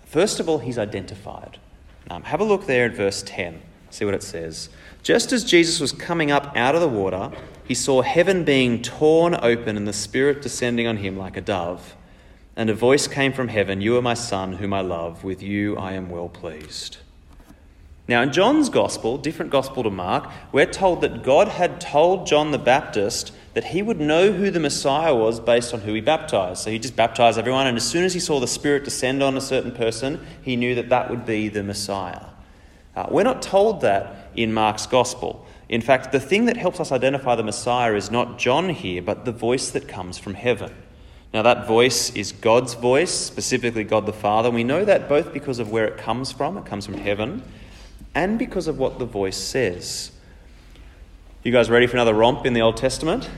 First 0.05 0.39
of 0.39 0.47
all, 0.47 0.59
he's 0.59 0.77
identified. 0.77 1.57
Um, 2.09 2.23
have 2.23 2.39
a 2.39 2.45
look 2.45 2.65
there 2.65 2.85
at 2.85 2.93
verse 2.93 3.23
10. 3.25 3.61
See 3.89 4.05
what 4.05 4.13
it 4.13 4.23
says. 4.23 4.69
Just 5.03 5.31
as 5.31 5.43
Jesus 5.43 5.79
was 5.79 5.91
coming 5.91 6.31
up 6.31 6.55
out 6.55 6.75
of 6.75 6.81
the 6.81 6.87
water, 6.87 7.31
he 7.67 7.73
saw 7.73 8.01
heaven 8.01 8.43
being 8.43 8.81
torn 8.81 9.35
open 9.35 9.77
and 9.77 9.87
the 9.87 9.93
Spirit 9.93 10.41
descending 10.41 10.87
on 10.87 10.97
him 10.97 11.17
like 11.17 11.37
a 11.37 11.41
dove. 11.41 11.95
And 12.55 12.69
a 12.69 12.73
voice 12.73 13.07
came 13.07 13.33
from 13.33 13.49
heaven 13.49 13.81
You 13.81 13.97
are 13.97 14.01
my 14.01 14.13
Son, 14.13 14.53
whom 14.53 14.73
I 14.73 14.81
love. 14.81 15.23
With 15.23 15.41
you 15.41 15.77
I 15.77 15.93
am 15.93 16.09
well 16.09 16.29
pleased. 16.29 16.97
Now, 18.07 18.21
in 18.21 18.31
John's 18.31 18.69
gospel, 18.69 19.17
different 19.17 19.51
gospel 19.51 19.81
to 19.83 19.89
Mark, 19.89 20.29
we're 20.51 20.67
told 20.67 21.01
that 21.01 21.23
God 21.23 21.47
had 21.47 21.81
told 21.81 22.27
John 22.27 22.51
the 22.51 22.59
Baptist 22.59 23.31
that 23.55 23.63
he 23.63 23.81
would 23.81 24.01
know 24.01 24.33
who 24.33 24.51
the 24.51 24.59
Messiah 24.59 25.15
was 25.15 25.39
based 25.39 25.73
on 25.73 25.79
who 25.79 25.93
he 25.93 26.01
baptized. 26.01 26.61
So 26.61 26.69
he 26.69 26.77
just 26.77 26.97
baptized 26.97 27.39
everyone, 27.39 27.67
and 27.67 27.77
as 27.77 27.87
soon 27.87 28.03
as 28.03 28.13
he 28.13 28.19
saw 28.19 28.41
the 28.41 28.47
Spirit 28.47 28.83
descend 28.83 29.23
on 29.23 29.37
a 29.37 29.41
certain 29.41 29.71
person, 29.71 30.23
he 30.41 30.57
knew 30.57 30.75
that 30.75 30.89
that 30.89 31.09
would 31.09 31.25
be 31.25 31.47
the 31.47 31.63
Messiah. 31.63 32.25
Uh, 32.97 33.07
we're 33.09 33.23
not 33.23 33.41
told 33.41 33.79
that 33.81 34.29
in 34.35 34.53
Mark's 34.53 34.85
gospel. 34.85 35.47
In 35.69 35.79
fact, 35.79 36.11
the 36.11 36.19
thing 36.19 36.45
that 36.45 36.57
helps 36.57 36.81
us 36.81 36.91
identify 36.91 37.35
the 37.35 37.43
Messiah 37.43 37.95
is 37.95 38.11
not 38.11 38.37
John 38.37 38.69
here, 38.69 39.01
but 39.01 39.23
the 39.23 39.31
voice 39.31 39.69
that 39.69 39.87
comes 39.87 40.17
from 40.17 40.33
heaven. 40.33 40.73
Now, 41.33 41.41
that 41.41 41.65
voice 41.65 42.13
is 42.13 42.33
God's 42.33 42.73
voice, 42.73 43.11
specifically 43.11 43.85
God 43.85 44.05
the 44.05 44.13
Father. 44.13 44.51
We 44.51 44.65
know 44.65 44.83
that 44.83 45.07
both 45.07 45.31
because 45.31 45.59
of 45.59 45.71
where 45.71 45.85
it 45.85 45.97
comes 45.97 46.29
from, 46.29 46.57
it 46.57 46.65
comes 46.65 46.85
from 46.85 46.95
heaven, 46.95 47.41
and 48.13 48.37
because 48.37 48.67
of 48.67 48.77
what 48.77 48.99
the 48.99 49.05
voice 49.05 49.37
says. 49.37 50.11
You 51.43 51.53
guys 51.53 51.69
ready 51.69 51.87
for 51.87 51.95
another 51.95 52.13
romp 52.13 52.45
in 52.45 52.53
the 52.53 52.61
Old 52.61 52.75
Testament? 52.75 53.29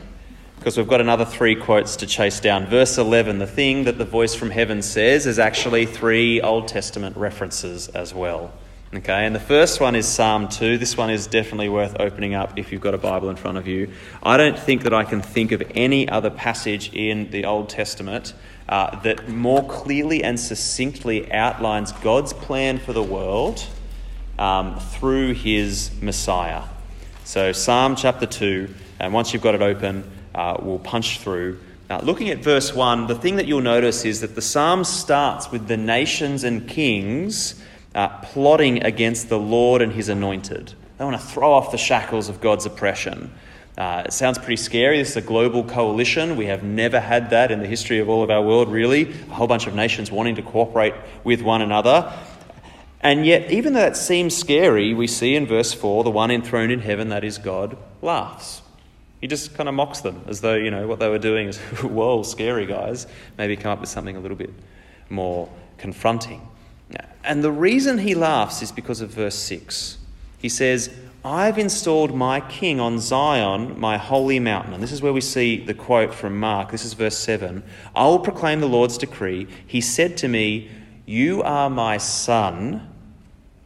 Because 0.57 0.77
we've 0.77 0.87
got 0.87 1.01
another 1.01 1.25
three 1.25 1.55
quotes 1.55 1.95
to 1.97 2.07
chase 2.07 2.39
down. 2.39 2.65
Verse 2.65 2.97
11, 2.97 3.39
the 3.39 3.47
thing 3.47 3.85
that 3.85 3.97
the 3.97 4.05
voice 4.05 4.35
from 4.35 4.49
heaven 4.49 4.81
says 4.81 5.25
is 5.25 5.39
actually 5.39 5.85
three 5.85 6.41
Old 6.41 6.67
Testament 6.67 7.15
references 7.15 7.87
as 7.89 8.13
well. 8.13 8.51
Okay, 8.93 9.25
and 9.25 9.35
the 9.35 9.39
first 9.39 9.81
one 9.81 9.95
is 9.95 10.07
Psalm 10.07 10.47
2. 10.47 10.77
This 10.77 10.95
one 10.95 11.09
is 11.09 11.27
definitely 11.27 11.67
worth 11.67 11.97
opening 11.99 12.35
up 12.35 12.57
if 12.57 12.71
you've 12.71 12.81
got 12.81 12.93
a 12.93 12.97
Bible 12.97 13.29
in 13.29 13.35
front 13.35 13.57
of 13.57 13.67
you. 13.67 13.91
I 14.23 14.37
don't 14.37 14.57
think 14.57 14.83
that 14.83 14.93
I 14.93 15.03
can 15.03 15.21
think 15.21 15.51
of 15.51 15.61
any 15.75 16.07
other 16.07 16.29
passage 16.29 16.93
in 16.93 17.29
the 17.29 17.43
Old 17.43 17.67
Testament 17.67 18.33
uh, 18.69 18.97
that 19.01 19.27
more 19.27 19.67
clearly 19.67 20.23
and 20.23 20.39
succinctly 20.39 21.29
outlines 21.33 21.91
God's 21.91 22.31
plan 22.31 22.77
for 22.77 22.93
the 22.93 23.03
world 23.03 23.65
um, 24.39 24.79
through 24.79 25.33
his 25.33 25.91
Messiah. 26.01 26.63
So, 27.25 27.51
Psalm 27.51 27.97
chapter 27.97 28.25
2, 28.25 28.73
and 29.01 29.13
once 29.13 29.33
you've 29.33 29.43
got 29.43 29.53
it 29.53 29.61
open, 29.61 30.09
uh, 30.37 30.55
we'll 30.61 30.79
punch 30.79 31.19
through. 31.19 31.59
Now, 31.89 31.99
looking 32.01 32.29
at 32.29 32.39
verse 32.39 32.73
1, 32.73 33.07
the 33.07 33.15
thing 33.15 33.37
that 33.37 33.47
you'll 33.47 33.61
notice 33.61 34.05
is 34.05 34.21
that 34.21 34.35
the 34.35 34.41
psalm 34.41 34.83
starts 34.83 35.51
with 35.51 35.67
the 35.67 35.77
nations 35.77 36.43
and 36.43 36.67
kings 36.67 37.61
uh, 37.95 38.09
plotting 38.19 38.83
against 38.83 39.29
the 39.29 39.39
Lord 39.39 39.81
and 39.81 39.91
his 39.91 40.09
anointed. 40.09 40.73
They 40.97 41.03
want 41.03 41.19
to 41.19 41.25
throw 41.27 41.53
off 41.53 41.71
the 41.71 41.77
shackles 41.77 42.29
of 42.29 42.39
God's 42.39 42.65
oppression. 42.65 43.33
Uh, 43.77 44.03
it 44.05 44.13
sounds 44.13 44.37
pretty 44.37 44.57
scary. 44.57 44.97
This 44.97 45.11
is 45.11 45.17
a 45.17 45.21
global 45.21 45.63
coalition. 45.63 46.35
We 46.35 46.47
have 46.47 46.63
never 46.63 46.99
had 46.99 47.31
that 47.31 47.51
in 47.51 47.59
the 47.59 47.67
history 47.67 47.99
of 47.99 48.09
all 48.09 48.21
of 48.21 48.29
our 48.29 48.41
world, 48.41 48.71
really. 48.71 49.11
A 49.11 49.33
whole 49.33 49.47
bunch 49.47 49.65
of 49.65 49.73
nations 49.73 50.11
wanting 50.11 50.35
to 50.35 50.41
cooperate 50.41 50.93
with 51.23 51.41
one 51.41 51.61
another. 51.61 52.13
And 53.01 53.25
yet, 53.25 53.51
even 53.51 53.73
though 53.73 53.81
that 53.81 53.97
seems 53.97 54.35
scary, 54.35 54.93
we 54.93 55.07
see 55.07 55.35
in 55.35 55.45
verse 55.45 55.73
4 55.73 56.03
the 56.03 56.11
one 56.11 56.31
enthroned 56.31 56.71
in 56.71 56.79
heaven, 56.79 57.09
that 57.09 57.23
is 57.23 57.37
God, 57.37 57.77
laughs. 58.01 58.61
He 59.21 59.27
just 59.27 59.55
kind 59.55 59.67
of 59.67 59.75
mocks 59.75 60.01
them 60.01 60.23
as 60.27 60.41
though, 60.41 60.55
you 60.55 60.69
know, 60.69 60.87
what 60.87 60.99
they 60.99 61.09
were 61.09 61.19
doing 61.19 61.47
is, 61.47 61.57
whoa, 61.81 62.23
scary 62.23 62.65
guys. 62.65 63.07
Maybe 63.37 63.55
come 63.55 63.71
up 63.71 63.79
with 63.79 63.89
something 63.89 64.15
a 64.15 64.19
little 64.19 64.37
bit 64.37 64.53
more 65.09 65.49
confronting. 65.77 66.41
And 67.27 67.43
the 67.43 67.51
reason 67.51 67.97
he 67.97 68.15
laughs 68.15 68.61
is 68.61 68.71
because 68.71 69.01
of 69.01 69.09
verse 69.09 69.35
6. 69.35 69.97
He 70.39 70.47
says, 70.47 70.89
I've 71.25 71.57
installed 71.57 72.15
my 72.15 72.39
king 72.39 72.79
on 72.79 72.99
Zion, 72.99 73.77
my 73.77 73.97
holy 73.97 74.39
mountain. 74.39 74.73
And 74.73 74.81
this 74.81 74.93
is 74.93 75.01
where 75.01 75.11
we 75.11 75.19
see 75.19 75.61
the 75.61 75.73
quote 75.73 76.13
from 76.13 76.39
Mark. 76.39 76.71
This 76.71 76.85
is 76.85 76.93
verse 76.93 77.17
7. 77.17 77.63
I 77.93 78.05
will 78.05 78.19
proclaim 78.19 78.61
the 78.61 78.69
Lord's 78.69 78.97
decree. 78.97 79.47
He 79.65 79.81
said 79.81 80.15
to 80.17 80.29
me, 80.29 80.71
You 81.05 81.43
are 81.43 81.69
my 81.69 81.97
son. 81.97 82.87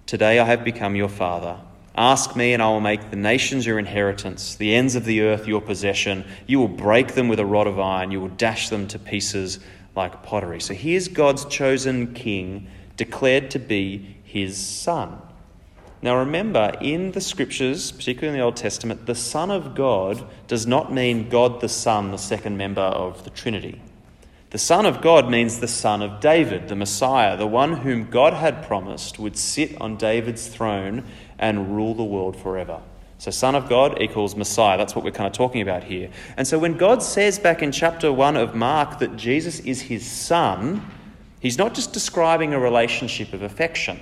Today 0.07 0.39
I 0.39 0.45
have 0.45 0.63
become 0.63 0.95
your 0.95 1.09
father. 1.09 1.59
Ask 1.95 2.35
me, 2.35 2.53
and 2.53 2.63
I 2.63 2.69
will 2.69 2.79
make 2.79 3.09
the 3.09 3.17
nations 3.17 3.65
your 3.65 3.77
inheritance, 3.77 4.55
the 4.55 4.73
ends 4.75 4.95
of 4.95 5.03
the 5.03 5.21
earth 5.21 5.45
your 5.45 5.61
possession. 5.61 6.23
You 6.47 6.59
will 6.59 6.69
break 6.69 7.15
them 7.15 7.27
with 7.27 7.39
a 7.39 7.45
rod 7.45 7.67
of 7.67 7.79
iron, 7.79 8.11
you 8.11 8.21
will 8.21 8.29
dash 8.29 8.69
them 8.69 8.87
to 8.87 8.99
pieces 8.99 9.59
like 9.95 10.23
pottery. 10.23 10.61
So 10.61 10.73
here's 10.73 11.07
God's 11.07 11.43
chosen 11.45 12.13
king 12.13 12.67
declared 12.95 13.51
to 13.51 13.59
be 13.59 14.17
his 14.23 14.57
son. 14.57 15.21
Now 16.01 16.17
remember, 16.17 16.73
in 16.81 17.11
the 17.11 17.21
scriptures, 17.21 17.91
particularly 17.91 18.29
in 18.29 18.39
the 18.39 18.45
Old 18.45 18.55
Testament, 18.55 19.05
the 19.05 19.13
Son 19.13 19.51
of 19.51 19.75
God 19.75 20.25
does 20.47 20.65
not 20.65 20.91
mean 20.91 21.29
God 21.29 21.61
the 21.61 21.69
Son, 21.69 22.09
the 22.09 22.17
second 22.17 22.57
member 22.57 22.81
of 22.81 23.23
the 23.23 23.29
Trinity. 23.29 23.81
The 24.51 24.57
Son 24.57 24.85
of 24.85 25.01
God 25.01 25.29
means 25.29 25.59
the 25.59 25.67
Son 25.67 26.01
of 26.01 26.19
David, 26.19 26.67
the 26.67 26.75
Messiah, 26.75 27.35
the 27.37 27.47
one 27.47 27.73
whom 27.77 28.09
God 28.09 28.33
had 28.33 28.65
promised 28.65 29.17
would 29.17 29.37
sit 29.37 29.79
on 29.81 29.97
David's 29.97 30.47
throne 30.47 31.03
and 31.39 31.75
rule 31.75 31.95
the 31.95 32.03
world 32.03 32.35
forever. 32.35 32.81
So, 33.17 33.31
Son 33.31 33.55
of 33.55 33.69
God 33.69 34.01
equals 34.01 34.35
Messiah. 34.35 34.77
That's 34.77 34.95
what 34.95 35.05
we're 35.05 35.11
kind 35.11 35.27
of 35.27 35.33
talking 35.33 35.61
about 35.61 35.83
here. 35.83 36.09
And 36.37 36.47
so, 36.47 36.59
when 36.59 36.77
God 36.77 37.01
says 37.01 37.39
back 37.39 37.61
in 37.61 37.71
chapter 37.71 38.11
1 38.11 38.35
of 38.35 38.55
Mark 38.55 38.99
that 38.99 39.15
Jesus 39.15 39.59
is 39.59 39.83
his 39.83 40.05
Son, 40.05 40.85
He's 41.41 41.57
not 41.57 41.73
just 41.73 41.91
describing 41.91 42.53
a 42.53 42.59
relationship 42.59 43.33
of 43.33 43.41
affection, 43.41 43.99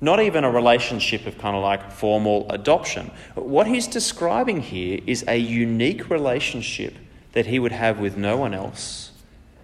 not 0.00 0.20
even 0.20 0.42
a 0.42 0.50
relationship 0.50 1.26
of 1.26 1.36
kind 1.36 1.54
of 1.54 1.62
like 1.62 1.92
formal 1.92 2.50
adoption. 2.50 3.10
What 3.34 3.66
he's 3.66 3.86
describing 3.86 4.62
here 4.62 5.00
is 5.06 5.22
a 5.28 5.36
unique 5.36 6.08
relationship 6.08 6.94
that 7.32 7.44
he 7.44 7.58
would 7.58 7.72
have 7.72 8.00
with 8.00 8.16
no 8.16 8.38
one 8.38 8.54
else. 8.54 9.12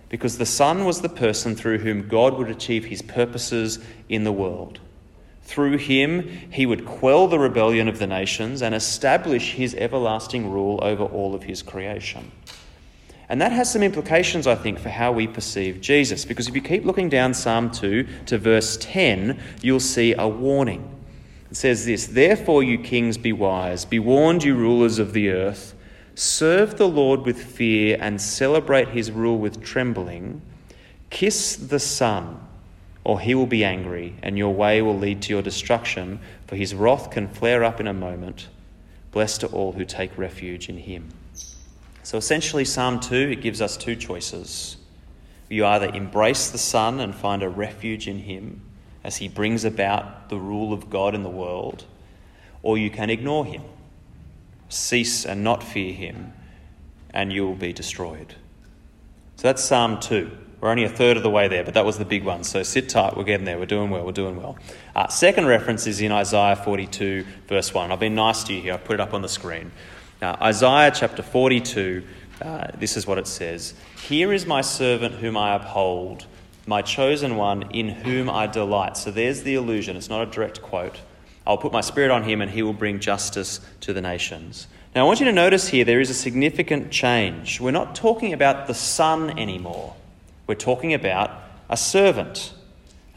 Because 0.08 0.38
the 0.38 0.46
Son 0.46 0.84
was 0.84 1.00
the 1.00 1.08
person 1.08 1.56
through 1.56 1.78
whom 1.78 2.08
God 2.08 2.34
would 2.38 2.48
achieve 2.50 2.84
his 2.84 3.02
purposes 3.02 3.78
in 4.08 4.24
the 4.24 4.32
world. 4.32 4.80
Through 5.42 5.78
him, 5.78 6.28
he 6.50 6.66
would 6.66 6.84
quell 6.84 7.28
the 7.28 7.38
rebellion 7.38 7.86
of 7.86 7.98
the 7.98 8.06
nations 8.06 8.62
and 8.62 8.74
establish 8.74 9.52
his 9.52 9.74
everlasting 9.76 10.50
rule 10.50 10.80
over 10.82 11.04
all 11.04 11.34
of 11.34 11.44
his 11.44 11.62
creation. 11.62 12.32
And 13.28 13.40
that 13.40 13.52
has 13.52 13.72
some 13.72 13.82
implications, 13.82 14.46
I 14.46 14.54
think, 14.54 14.78
for 14.78 14.88
how 14.88 15.12
we 15.12 15.26
perceive 15.26 15.80
Jesus. 15.80 16.24
Because 16.24 16.48
if 16.48 16.54
you 16.54 16.60
keep 16.62 16.84
looking 16.84 17.08
down 17.08 17.32
Psalm 17.32 17.70
2 17.70 18.06
to 18.26 18.38
verse 18.38 18.76
10, 18.80 19.38
you'll 19.62 19.80
see 19.80 20.14
a 20.16 20.26
warning. 20.26 20.96
It 21.50 21.56
says 21.56 21.86
this 21.86 22.06
Therefore, 22.06 22.64
you 22.64 22.78
kings, 22.78 23.16
be 23.16 23.32
wise, 23.32 23.84
be 23.84 23.98
warned, 24.00 24.42
you 24.42 24.56
rulers 24.56 24.98
of 24.98 25.12
the 25.12 25.30
earth. 25.30 25.75
Serve 26.16 26.78
the 26.78 26.88
Lord 26.88 27.26
with 27.26 27.40
fear 27.40 27.98
and 28.00 28.20
celebrate 28.20 28.88
his 28.88 29.10
rule 29.12 29.38
with 29.38 29.62
trembling. 29.62 30.40
Kiss 31.10 31.54
the 31.54 31.78
Son, 31.78 32.40
or 33.04 33.20
he 33.20 33.34
will 33.34 33.46
be 33.46 33.64
angry, 33.64 34.16
and 34.22 34.36
your 34.36 34.52
way 34.52 34.80
will 34.80 34.98
lead 34.98 35.22
to 35.22 35.32
your 35.32 35.42
destruction, 35.42 36.18
for 36.46 36.56
his 36.56 36.74
wrath 36.74 37.10
can 37.10 37.28
flare 37.28 37.62
up 37.62 37.80
in 37.80 37.86
a 37.86 37.92
moment. 37.92 38.48
Blessed 39.12 39.44
are 39.44 39.48
all 39.48 39.72
who 39.72 39.84
take 39.84 40.16
refuge 40.16 40.68
in 40.68 40.78
him. 40.78 41.10
So 42.02 42.16
essentially, 42.16 42.64
Psalm 42.64 42.98
2, 42.98 43.14
it 43.14 43.42
gives 43.42 43.60
us 43.60 43.76
two 43.76 43.94
choices. 43.94 44.78
You 45.48 45.66
either 45.66 45.88
embrace 45.94 46.50
the 46.50 46.58
Son 46.58 46.98
and 47.00 47.14
find 47.14 47.42
a 47.42 47.48
refuge 47.48 48.08
in 48.08 48.20
Him 48.20 48.62
as 49.04 49.16
He 49.16 49.28
brings 49.28 49.64
about 49.64 50.28
the 50.28 50.38
rule 50.38 50.72
of 50.72 50.88
God 50.90 51.14
in 51.14 51.22
the 51.22 51.28
world, 51.28 51.84
or 52.62 52.78
you 52.78 52.90
can 52.90 53.10
ignore 53.10 53.44
Him, 53.44 53.62
cease 54.68 55.24
and 55.24 55.42
not 55.44 55.62
fear 55.62 55.92
Him, 55.92 56.32
and 57.10 57.32
you 57.32 57.46
will 57.46 57.54
be 57.54 57.72
destroyed. 57.72 58.34
So 59.36 59.48
that's 59.48 59.62
Psalm 59.62 60.00
2. 60.00 60.30
We're 60.60 60.70
only 60.70 60.84
a 60.84 60.88
third 60.88 61.18
of 61.18 61.22
the 61.22 61.30
way 61.30 61.48
there, 61.48 61.62
but 61.62 61.74
that 61.74 61.84
was 61.84 61.98
the 61.98 62.04
big 62.04 62.24
one. 62.24 62.42
So 62.42 62.62
sit 62.62 62.88
tight, 62.88 63.16
we're 63.16 63.24
getting 63.24 63.44
there, 63.44 63.58
we're 63.58 63.66
doing 63.66 63.90
well, 63.90 64.04
we're 64.04 64.12
doing 64.12 64.36
well. 64.36 64.56
Uh, 64.94 65.06
second 65.08 65.46
reference 65.46 65.86
is 65.86 66.00
in 66.00 66.10
Isaiah 66.10 66.56
42, 66.56 67.26
verse 67.46 67.74
1. 67.74 67.92
I've 67.92 68.00
been 68.00 68.14
nice 68.14 68.42
to 68.44 68.54
you 68.54 68.62
here, 68.62 68.74
I've 68.74 68.84
put 68.84 68.94
it 68.94 69.00
up 69.00 69.12
on 69.12 69.20
the 69.20 69.28
screen. 69.28 69.70
Now, 70.22 70.38
Isaiah 70.40 70.90
chapter 70.94 71.22
42, 71.22 72.02
uh, 72.40 72.68
this 72.78 72.96
is 72.96 73.06
what 73.06 73.18
it 73.18 73.26
says 73.26 73.74
Here 74.02 74.32
is 74.32 74.46
my 74.46 74.62
servant 74.62 75.16
whom 75.16 75.36
I 75.36 75.54
uphold, 75.54 76.26
my 76.66 76.80
chosen 76.80 77.36
one 77.36 77.70
in 77.70 77.88
whom 77.88 78.30
I 78.30 78.46
delight. 78.46 78.96
So 78.96 79.10
there's 79.10 79.42
the 79.42 79.54
illusion, 79.54 79.96
it's 79.96 80.08
not 80.08 80.26
a 80.26 80.30
direct 80.30 80.62
quote. 80.62 81.00
I'll 81.46 81.58
put 81.58 81.72
my 81.72 81.80
spirit 81.80 82.10
on 82.10 82.24
him 82.24 82.40
and 82.40 82.50
he 82.50 82.62
will 82.62 82.72
bring 82.72 82.98
justice 82.98 83.60
to 83.80 83.92
the 83.92 84.00
nations. 84.00 84.66
Now, 84.94 85.04
I 85.04 85.06
want 85.06 85.20
you 85.20 85.26
to 85.26 85.32
notice 85.32 85.68
here 85.68 85.84
there 85.84 86.00
is 86.00 86.10
a 86.10 86.14
significant 86.14 86.90
change. 86.90 87.60
We're 87.60 87.70
not 87.70 87.94
talking 87.94 88.32
about 88.32 88.66
the 88.66 88.74
son 88.74 89.38
anymore, 89.38 89.94
we're 90.46 90.54
talking 90.54 90.94
about 90.94 91.30
a 91.68 91.76
servant. 91.76 92.52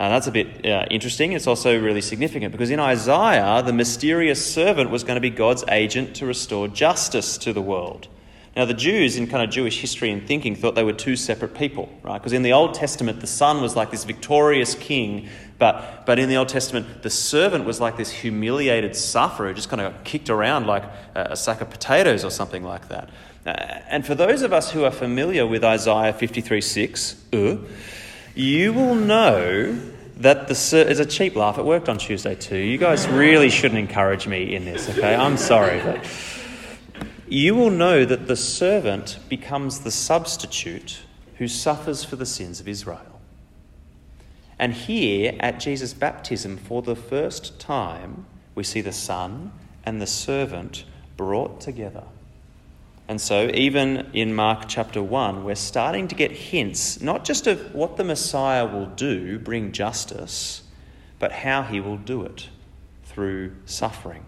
And 0.01 0.13
that's 0.13 0.27
a 0.27 0.31
bit 0.31 0.65
uh, 0.65 0.85
interesting. 0.89 1.33
It's 1.33 1.45
also 1.45 1.77
really 1.77 1.99
significant 1.99 2.53
because 2.53 2.69
in 2.69 2.79
Isaiah, 2.79 3.61
the 3.61 3.73
mysterious 3.73 4.53
servant 4.53 4.91
was 4.91 5.03
going 5.03 5.15
to 5.15 5.21
be 5.21 5.29
God's 5.29 5.65
agent 5.67 6.15
to 6.17 6.25
restore 6.25 6.69
justice 6.69 7.37
to 7.39 7.51
the 7.51 7.61
world. 7.61 8.07
Now, 8.59 8.65
the 8.65 8.73
Jews 8.73 9.15
in 9.15 9.27
kind 9.27 9.41
of 9.41 9.49
Jewish 9.49 9.79
history 9.79 10.11
and 10.11 10.27
thinking 10.27 10.53
thought 10.53 10.75
they 10.75 10.83
were 10.83 10.91
two 10.91 11.15
separate 11.15 11.55
people, 11.55 11.87
right? 12.03 12.17
Because 12.17 12.33
in 12.33 12.41
the 12.41 12.51
Old 12.51 12.73
Testament, 12.73 13.21
the 13.21 13.25
son 13.25 13.61
was 13.61 13.77
like 13.77 13.89
this 13.89 14.03
victorious 14.03 14.75
king, 14.75 15.29
but, 15.57 16.05
but 16.05 16.19
in 16.19 16.27
the 16.27 16.35
Old 16.35 16.49
Testament, 16.49 17.01
the 17.01 17.09
servant 17.09 17.63
was 17.63 17.79
like 17.79 17.95
this 17.95 18.11
humiliated 18.11 18.97
sufferer 18.97 19.53
just 19.53 19.69
kind 19.69 19.79
of 19.79 20.03
kicked 20.03 20.29
around 20.29 20.67
like 20.67 20.83
a, 21.15 21.27
a 21.31 21.37
sack 21.37 21.61
of 21.61 21.69
potatoes 21.69 22.25
or 22.25 22.29
something 22.29 22.65
like 22.65 22.89
that. 22.89 23.09
Uh, 23.45 23.51
and 23.87 24.05
for 24.05 24.13
those 24.13 24.41
of 24.41 24.51
us 24.51 24.71
who 24.71 24.83
are 24.83 24.91
familiar 24.91 25.47
with 25.47 25.63
Isaiah 25.63 26.11
53 26.11 26.59
6, 26.59 27.15
uh, 27.31 27.55
you 28.35 28.73
will 28.73 28.95
know 28.95 29.79
that 30.17 30.49
the 30.49 30.85
is 30.85 30.99
a 30.99 31.05
cheap 31.05 31.37
laugh. 31.37 31.57
It 31.57 31.63
worked 31.63 31.87
on 31.87 31.97
Tuesday 31.97 32.35
too. 32.35 32.57
You 32.57 32.77
guys 32.77 33.07
really 33.07 33.49
shouldn't 33.49 33.79
encourage 33.79 34.27
me 34.27 34.53
in 34.53 34.65
this, 34.65 34.89
okay? 34.89 35.15
I'm 35.15 35.37
sorry, 35.37 35.79
but 35.79 36.05
you 37.31 37.55
will 37.55 37.69
know 37.69 38.05
that 38.05 38.27
the 38.27 38.35
servant 38.35 39.19
becomes 39.29 39.79
the 39.79 39.91
substitute 39.91 41.01
who 41.37 41.47
suffers 41.47 42.03
for 42.03 42.15
the 42.15 42.25
sins 42.25 42.59
of 42.59 42.67
Israel. 42.67 43.21
And 44.57 44.73
here 44.73 45.35
at 45.39 45.59
Jesus' 45.59 45.93
baptism, 45.93 46.57
for 46.57 46.81
the 46.81 46.95
first 46.95 47.59
time, 47.59 48.25
we 48.55 48.63
see 48.63 48.81
the 48.81 48.91
Son 48.91 49.51
and 49.85 50.01
the 50.01 50.07
servant 50.07 50.83
brought 51.15 51.61
together. 51.61 52.03
And 53.07 53.19
so, 53.19 53.49
even 53.53 54.09
in 54.13 54.35
Mark 54.35 54.65
chapter 54.67 55.01
1, 55.01 55.43
we're 55.43 55.55
starting 55.55 56.07
to 56.09 56.15
get 56.15 56.31
hints 56.31 57.01
not 57.01 57.25
just 57.25 57.47
of 57.47 57.73
what 57.73 57.97
the 57.97 58.03
Messiah 58.03 58.67
will 58.67 58.85
do, 58.85 59.39
bring 59.39 59.71
justice, 59.71 60.61
but 61.17 61.31
how 61.31 61.63
he 61.63 61.79
will 61.79 61.97
do 61.97 62.23
it 62.23 62.49
through 63.05 63.55
suffering. 63.65 64.25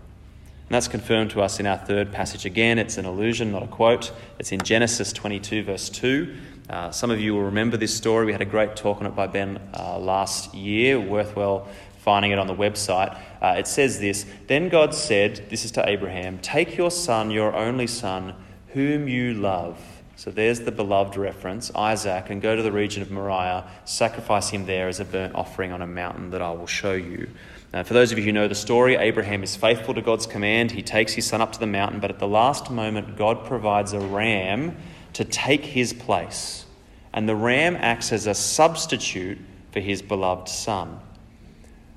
And 0.71 0.75
that's 0.75 0.87
confirmed 0.87 1.31
to 1.31 1.41
us 1.41 1.59
in 1.59 1.67
our 1.67 1.77
third 1.77 2.13
passage 2.13 2.45
again. 2.45 2.79
It's 2.79 2.97
an 2.97 3.03
allusion, 3.03 3.51
not 3.51 3.61
a 3.61 3.67
quote. 3.67 4.13
It's 4.39 4.53
in 4.53 4.61
Genesis 4.61 5.11
22, 5.11 5.65
verse 5.65 5.89
2. 5.89 6.33
Uh, 6.69 6.91
some 6.91 7.11
of 7.11 7.19
you 7.19 7.33
will 7.33 7.43
remember 7.43 7.75
this 7.75 7.93
story. 7.93 8.25
We 8.25 8.31
had 8.31 8.39
a 8.39 8.45
great 8.45 8.77
talk 8.77 9.01
on 9.01 9.05
it 9.05 9.13
by 9.13 9.27
Ben 9.27 9.59
uh, 9.77 9.99
last 9.99 10.55
year. 10.55 10.97
Worthwhile 10.97 11.67
finding 11.97 12.31
it 12.31 12.39
on 12.39 12.47
the 12.47 12.55
website. 12.55 13.19
Uh, 13.41 13.55
it 13.57 13.67
says 13.67 13.99
this 13.99 14.25
Then 14.47 14.69
God 14.69 14.95
said, 14.95 15.45
This 15.49 15.65
is 15.65 15.71
to 15.71 15.89
Abraham, 15.89 16.39
take 16.39 16.77
your 16.77 16.89
son, 16.89 17.31
your 17.31 17.53
only 17.53 17.85
son, 17.85 18.33
whom 18.69 19.09
you 19.09 19.33
love. 19.33 19.77
So 20.15 20.31
there's 20.31 20.61
the 20.61 20.71
beloved 20.71 21.17
reference, 21.17 21.69
Isaac, 21.75 22.29
and 22.29 22.41
go 22.41 22.55
to 22.55 22.61
the 22.61 22.71
region 22.71 23.01
of 23.01 23.11
Moriah, 23.11 23.69
sacrifice 23.83 24.51
him 24.51 24.67
there 24.67 24.87
as 24.87 25.01
a 25.01 25.05
burnt 25.05 25.35
offering 25.35 25.73
on 25.73 25.81
a 25.81 25.87
mountain 25.87 26.29
that 26.29 26.41
I 26.41 26.51
will 26.51 26.65
show 26.65 26.93
you. 26.93 27.27
Now, 27.73 27.83
for 27.83 27.93
those 27.93 28.11
of 28.11 28.17
you 28.17 28.25
who 28.25 28.33
know 28.33 28.49
the 28.49 28.55
story, 28.55 28.95
Abraham 28.97 29.43
is 29.43 29.55
faithful 29.55 29.93
to 29.93 30.01
God's 30.01 30.27
command. 30.27 30.71
He 30.71 30.81
takes 30.81 31.13
his 31.13 31.25
son 31.25 31.41
up 31.41 31.53
to 31.53 31.59
the 31.59 31.67
mountain, 31.67 32.01
but 32.01 32.09
at 32.09 32.19
the 32.19 32.27
last 32.27 32.69
moment, 32.69 33.15
God 33.15 33.45
provides 33.45 33.93
a 33.93 33.99
ram 33.99 34.75
to 35.13 35.23
take 35.23 35.63
his 35.63 35.93
place. 35.93 36.65
And 37.13 37.29
the 37.29 37.35
ram 37.35 37.77
acts 37.77 38.11
as 38.11 38.27
a 38.27 38.33
substitute 38.33 39.37
for 39.71 39.79
his 39.79 40.01
beloved 40.01 40.49
son. 40.49 40.99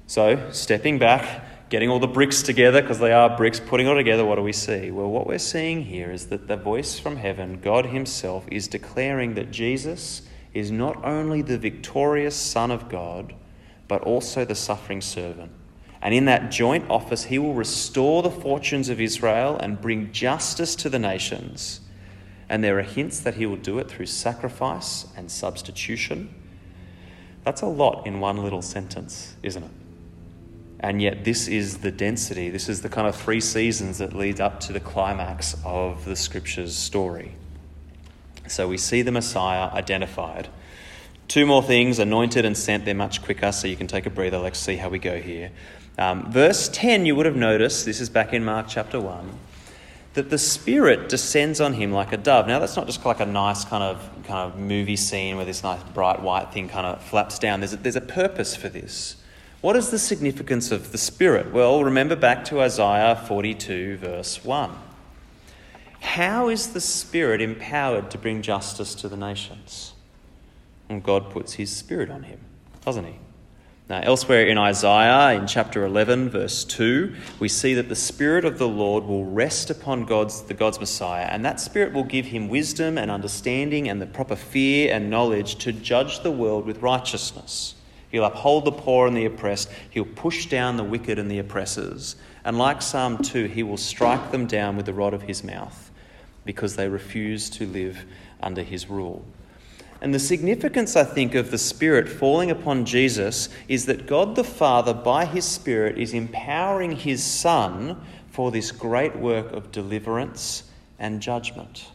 So, 0.06 0.48
stepping 0.52 1.00
back, 1.00 1.70
getting 1.70 1.88
all 1.88 1.98
the 1.98 2.06
bricks 2.06 2.42
together, 2.42 2.80
because 2.80 3.00
they 3.00 3.12
are 3.12 3.36
bricks, 3.36 3.58
putting 3.58 3.86
it 3.86 3.90
all 3.90 3.96
together, 3.96 4.24
what 4.24 4.36
do 4.36 4.42
we 4.42 4.52
see? 4.52 4.92
Well, 4.92 5.10
what 5.10 5.26
we're 5.26 5.38
seeing 5.38 5.82
here 5.82 6.12
is 6.12 6.26
that 6.26 6.46
the 6.46 6.56
voice 6.56 7.00
from 7.00 7.16
heaven, 7.16 7.58
God 7.60 7.86
Himself, 7.86 8.46
is 8.48 8.68
declaring 8.68 9.34
that 9.34 9.50
Jesus 9.50 10.22
is 10.52 10.70
not 10.70 11.04
only 11.04 11.42
the 11.42 11.58
victorious 11.58 12.36
Son 12.36 12.70
of 12.70 12.88
God, 12.88 13.34
but 13.88 14.02
also 14.02 14.44
the 14.44 14.54
suffering 14.54 15.00
servant. 15.00 15.50
And 16.04 16.12
in 16.12 16.26
that 16.26 16.50
joint 16.50 16.88
office, 16.90 17.24
he 17.24 17.38
will 17.38 17.54
restore 17.54 18.22
the 18.22 18.30
fortunes 18.30 18.90
of 18.90 19.00
Israel 19.00 19.56
and 19.56 19.80
bring 19.80 20.12
justice 20.12 20.76
to 20.76 20.90
the 20.90 20.98
nations. 20.98 21.80
And 22.46 22.62
there 22.62 22.78
are 22.78 22.82
hints 22.82 23.20
that 23.20 23.36
he 23.36 23.46
will 23.46 23.56
do 23.56 23.78
it 23.78 23.88
through 23.88 24.06
sacrifice 24.06 25.06
and 25.16 25.30
substitution. 25.30 26.32
That's 27.42 27.62
a 27.62 27.66
lot 27.66 28.06
in 28.06 28.20
one 28.20 28.36
little 28.36 28.60
sentence, 28.60 29.34
isn't 29.42 29.62
it? 29.62 29.70
And 30.80 31.00
yet, 31.00 31.24
this 31.24 31.48
is 31.48 31.78
the 31.78 31.90
density, 31.90 32.50
this 32.50 32.68
is 32.68 32.82
the 32.82 32.90
kind 32.90 33.08
of 33.08 33.16
three 33.16 33.40
seasons 33.40 33.96
that 33.96 34.12
lead 34.12 34.42
up 34.42 34.60
to 34.60 34.74
the 34.74 34.80
climax 34.80 35.56
of 35.64 36.04
the 36.04 36.16
scripture's 36.16 36.76
story. 36.76 37.32
So 38.46 38.68
we 38.68 38.76
see 38.76 39.00
the 39.00 39.10
Messiah 39.10 39.70
identified. 39.72 40.48
Two 41.28 41.46
more 41.46 41.62
things 41.62 41.98
anointed 41.98 42.44
and 42.44 42.54
sent, 42.54 42.84
they're 42.84 42.94
much 42.94 43.22
quicker, 43.22 43.50
so 43.52 43.66
you 43.66 43.76
can 43.76 43.86
take 43.86 44.04
a 44.04 44.10
breather. 44.10 44.36
Let's 44.36 44.58
see 44.58 44.76
how 44.76 44.90
we 44.90 44.98
go 44.98 45.18
here. 45.18 45.50
Um, 45.96 46.30
verse 46.30 46.68
10, 46.68 47.06
you 47.06 47.14
would 47.14 47.26
have 47.26 47.36
noticed, 47.36 47.84
this 47.84 48.00
is 48.00 48.08
back 48.10 48.32
in 48.32 48.44
Mark 48.44 48.66
chapter 48.68 49.00
1, 49.00 49.30
that 50.14 50.30
the 50.30 50.38
Spirit 50.38 51.08
descends 51.08 51.60
on 51.60 51.74
him 51.74 51.92
like 51.92 52.12
a 52.12 52.16
dove. 52.16 52.46
Now, 52.46 52.58
that's 52.58 52.76
not 52.76 52.86
just 52.86 53.04
like 53.04 53.20
a 53.20 53.26
nice 53.26 53.64
kind 53.64 53.82
of, 53.82 54.08
kind 54.24 54.52
of 54.52 54.58
movie 54.58 54.96
scene 54.96 55.36
where 55.36 55.44
this 55.44 55.62
nice 55.62 55.82
bright 55.94 56.20
white 56.20 56.52
thing 56.52 56.68
kind 56.68 56.86
of 56.86 57.02
flaps 57.02 57.38
down. 57.38 57.60
There's 57.60 57.72
a, 57.72 57.76
there's 57.76 57.96
a 57.96 58.00
purpose 58.00 58.56
for 58.56 58.68
this. 58.68 59.16
What 59.60 59.76
is 59.76 59.90
the 59.90 59.98
significance 59.98 60.70
of 60.70 60.92
the 60.92 60.98
Spirit? 60.98 61.52
Well, 61.52 61.82
remember 61.82 62.16
back 62.16 62.44
to 62.46 62.60
Isaiah 62.60 63.16
42, 63.26 63.96
verse 63.96 64.44
1. 64.44 64.70
How 66.00 66.48
is 66.48 66.74
the 66.74 66.80
Spirit 66.80 67.40
empowered 67.40 68.10
to 68.10 68.18
bring 68.18 68.42
justice 68.42 68.94
to 68.96 69.08
the 69.08 69.16
nations? 69.16 69.94
And 70.88 71.02
God 71.02 71.30
puts 71.30 71.54
His 71.54 71.74
Spirit 71.74 72.10
on 72.10 72.24
him, 72.24 72.40
doesn't 72.84 73.06
He? 73.06 73.14
Now, 73.86 74.00
elsewhere 74.02 74.46
in 74.46 74.56
Isaiah, 74.56 75.38
in 75.38 75.46
chapter 75.46 75.84
11, 75.84 76.30
verse 76.30 76.64
2, 76.64 77.14
we 77.38 77.48
see 77.50 77.74
that 77.74 77.90
the 77.90 77.94
Spirit 77.94 78.46
of 78.46 78.56
the 78.56 78.66
Lord 78.66 79.04
will 79.04 79.26
rest 79.26 79.68
upon 79.68 80.06
God's, 80.06 80.40
the 80.40 80.54
God's 80.54 80.80
Messiah, 80.80 81.26
and 81.26 81.44
that 81.44 81.60
Spirit 81.60 81.92
will 81.92 82.04
give 82.04 82.24
him 82.24 82.48
wisdom 82.48 82.96
and 82.96 83.10
understanding 83.10 83.90
and 83.90 84.00
the 84.00 84.06
proper 84.06 84.36
fear 84.36 84.90
and 84.90 85.10
knowledge 85.10 85.56
to 85.56 85.72
judge 85.72 86.22
the 86.22 86.30
world 86.30 86.64
with 86.64 86.80
righteousness. 86.80 87.74
He'll 88.10 88.24
uphold 88.24 88.64
the 88.64 88.72
poor 88.72 89.06
and 89.06 89.14
the 89.14 89.26
oppressed, 89.26 89.70
he'll 89.90 90.06
push 90.06 90.46
down 90.46 90.78
the 90.78 90.84
wicked 90.84 91.18
and 91.18 91.30
the 91.30 91.38
oppressors, 91.38 92.16
and 92.42 92.56
like 92.56 92.80
Psalm 92.80 93.18
2, 93.18 93.48
he 93.48 93.62
will 93.62 93.76
strike 93.76 94.30
them 94.30 94.46
down 94.46 94.78
with 94.78 94.86
the 94.86 94.94
rod 94.94 95.12
of 95.12 95.24
his 95.24 95.44
mouth 95.44 95.90
because 96.46 96.76
they 96.76 96.88
refuse 96.88 97.50
to 97.50 97.66
live 97.66 98.06
under 98.40 98.62
his 98.62 98.88
rule. 98.88 99.26
And 100.04 100.12
the 100.12 100.18
significance, 100.18 100.96
I 100.96 101.04
think, 101.04 101.34
of 101.34 101.50
the 101.50 101.56
Spirit 101.56 102.10
falling 102.10 102.50
upon 102.50 102.84
Jesus 102.84 103.48
is 103.68 103.86
that 103.86 104.06
God 104.06 104.36
the 104.36 104.44
Father, 104.44 104.92
by 104.92 105.24
His 105.24 105.46
Spirit, 105.46 105.96
is 105.96 106.12
empowering 106.12 106.92
His 106.92 107.24
Son 107.24 107.98
for 108.30 108.50
this 108.50 108.70
great 108.70 109.16
work 109.16 109.50
of 109.54 109.72
deliverance 109.72 110.64
and 110.98 111.22
judgment. 111.22 111.86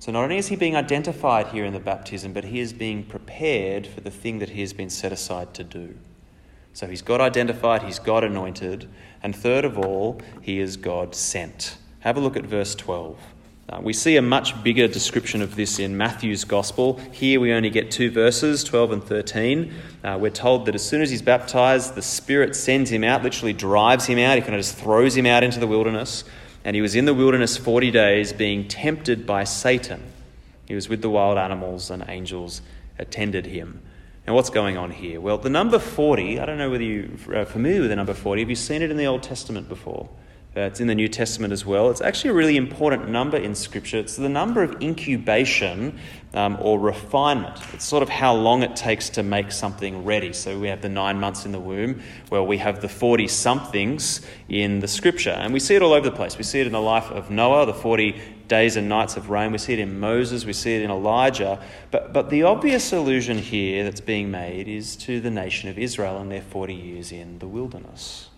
So 0.00 0.10
not 0.10 0.24
only 0.24 0.38
is 0.38 0.48
He 0.48 0.56
being 0.56 0.74
identified 0.74 1.46
here 1.46 1.64
in 1.64 1.72
the 1.72 1.78
baptism, 1.78 2.32
but 2.32 2.46
He 2.46 2.58
is 2.58 2.72
being 2.72 3.04
prepared 3.04 3.86
for 3.86 4.00
the 4.00 4.10
thing 4.10 4.40
that 4.40 4.50
He 4.50 4.62
has 4.62 4.72
been 4.72 4.90
set 4.90 5.12
aside 5.12 5.54
to 5.54 5.62
do. 5.62 5.96
So 6.72 6.88
He's 6.88 7.00
God 7.00 7.20
identified, 7.20 7.84
He's 7.84 8.00
God 8.00 8.24
anointed, 8.24 8.88
and 9.22 9.36
third 9.36 9.64
of 9.64 9.78
all, 9.78 10.20
He 10.42 10.58
is 10.58 10.76
God 10.76 11.14
sent. 11.14 11.76
Have 12.00 12.16
a 12.16 12.20
look 12.20 12.36
at 12.36 12.42
verse 12.42 12.74
12. 12.74 13.16
Uh, 13.70 13.78
we 13.80 13.92
see 13.92 14.16
a 14.16 14.22
much 14.22 14.60
bigger 14.64 14.88
description 14.88 15.40
of 15.40 15.54
this 15.54 15.78
in 15.78 15.96
Matthew's 15.96 16.42
Gospel. 16.42 16.98
Here 17.12 17.38
we 17.38 17.52
only 17.52 17.70
get 17.70 17.92
two 17.92 18.10
verses, 18.10 18.64
12 18.64 18.92
and 18.92 19.04
13. 19.04 19.72
Uh, 20.02 20.18
we're 20.20 20.30
told 20.30 20.66
that 20.66 20.74
as 20.74 20.84
soon 20.84 21.02
as 21.02 21.10
he's 21.10 21.22
baptized, 21.22 21.94
the 21.94 22.02
Spirit 22.02 22.56
sends 22.56 22.90
him 22.90 23.04
out, 23.04 23.22
literally 23.22 23.52
drives 23.52 24.06
him 24.06 24.18
out. 24.18 24.34
He 24.34 24.40
kind 24.40 24.56
of 24.56 24.58
just 24.58 24.76
throws 24.76 25.16
him 25.16 25.24
out 25.24 25.44
into 25.44 25.60
the 25.60 25.68
wilderness. 25.68 26.24
And 26.64 26.74
he 26.74 26.82
was 26.82 26.96
in 26.96 27.04
the 27.04 27.14
wilderness 27.14 27.56
40 27.56 27.92
days 27.92 28.32
being 28.32 28.66
tempted 28.66 29.24
by 29.24 29.44
Satan. 29.44 30.02
He 30.66 30.74
was 30.74 30.88
with 30.88 31.00
the 31.00 31.10
wild 31.10 31.38
animals, 31.38 31.90
and 31.90 32.04
angels 32.08 32.62
attended 32.98 33.46
him. 33.46 33.82
Now, 34.26 34.34
what's 34.34 34.50
going 34.50 34.78
on 34.78 34.90
here? 34.90 35.20
Well, 35.20 35.38
the 35.38 35.48
number 35.48 35.78
40, 35.78 36.40
I 36.40 36.44
don't 36.44 36.58
know 36.58 36.70
whether 36.70 36.82
you're 36.82 37.46
familiar 37.46 37.82
with 37.82 37.90
the 37.90 37.96
number 37.96 38.14
40. 38.14 38.42
Have 38.42 38.50
you 38.50 38.56
seen 38.56 38.82
it 38.82 38.90
in 38.90 38.96
the 38.96 39.06
Old 39.06 39.22
Testament 39.22 39.68
before? 39.68 40.08
Uh, 40.56 40.62
it's 40.62 40.80
in 40.80 40.88
the 40.88 40.94
New 40.96 41.06
Testament 41.06 41.52
as 41.52 41.64
well. 41.64 41.90
It's 41.90 42.00
actually 42.00 42.30
a 42.30 42.34
really 42.34 42.56
important 42.56 43.08
number 43.08 43.36
in 43.36 43.54
Scripture. 43.54 43.98
It's 43.98 44.16
the 44.16 44.28
number 44.28 44.64
of 44.64 44.82
incubation 44.82 45.96
um, 46.34 46.58
or 46.60 46.76
refinement. 46.76 47.56
It's 47.72 47.84
sort 47.84 48.02
of 48.02 48.08
how 48.08 48.34
long 48.34 48.64
it 48.64 48.74
takes 48.74 49.10
to 49.10 49.22
make 49.22 49.52
something 49.52 50.04
ready. 50.04 50.32
So 50.32 50.58
we 50.58 50.66
have 50.66 50.82
the 50.82 50.88
nine 50.88 51.20
months 51.20 51.46
in 51.46 51.52
the 51.52 51.60
womb. 51.60 52.02
Well, 52.30 52.44
we 52.48 52.58
have 52.58 52.80
the 52.80 52.88
40 52.88 53.28
somethings 53.28 54.26
in 54.48 54.80
the 54.80 54.88
Scripture. 54.88 55.30
And 55.30 55.52
we 55.52 55.60
see 55.60 55.76
it 55.76 55.82
all 55.82 55.92
over 55.92 56.10
the 56.10 56.16
place. 56.16 56.36
We 56.36 56.42
see 56.42 56.60
it 56.60 56.66
in 56.66 56.72
the 56.72 56.80
life 56.80 57.12
of 57.12 57.30
Noah, 57.30 57.66
the 57.66 57.74
40 57.74 58.20
days 58.48 58.74
and 58.74 58.88
nights 58.88 59.16
of 59.16 59.30
rain. 59.30 59.52
We 59.52 59.58
see 59.58 59.74
it 59.74 59.78
in 59.78 60.00
Moses. 60.00 60.44
We 60.44 60.52
see 60.52 60.74
it 60.74 60.82
in 60.82 60.90
Elijah. 60.90 61.62
But, 61.92 62.12
but 62.12 62.28
the 62.28 62.42
obvious 62.42 62.92
allusion 62.92 63.38
here 63.38 63.84
that's 63.84 64.00
being 64.00 64.32
made 64.32 64.66
is 64.66 64.96
to 64.96 65.20
the 65.20 65.30
nation 65.30 65.68
of 65.68 65.78
Israel 65.78 66.18
and 66.18 66.28
their 66.28 66.42
40 66.42 66.74
years 66.74 67.12
in 67.12 67.38
the 67.38 67.46
wilderness. 67.46 68.29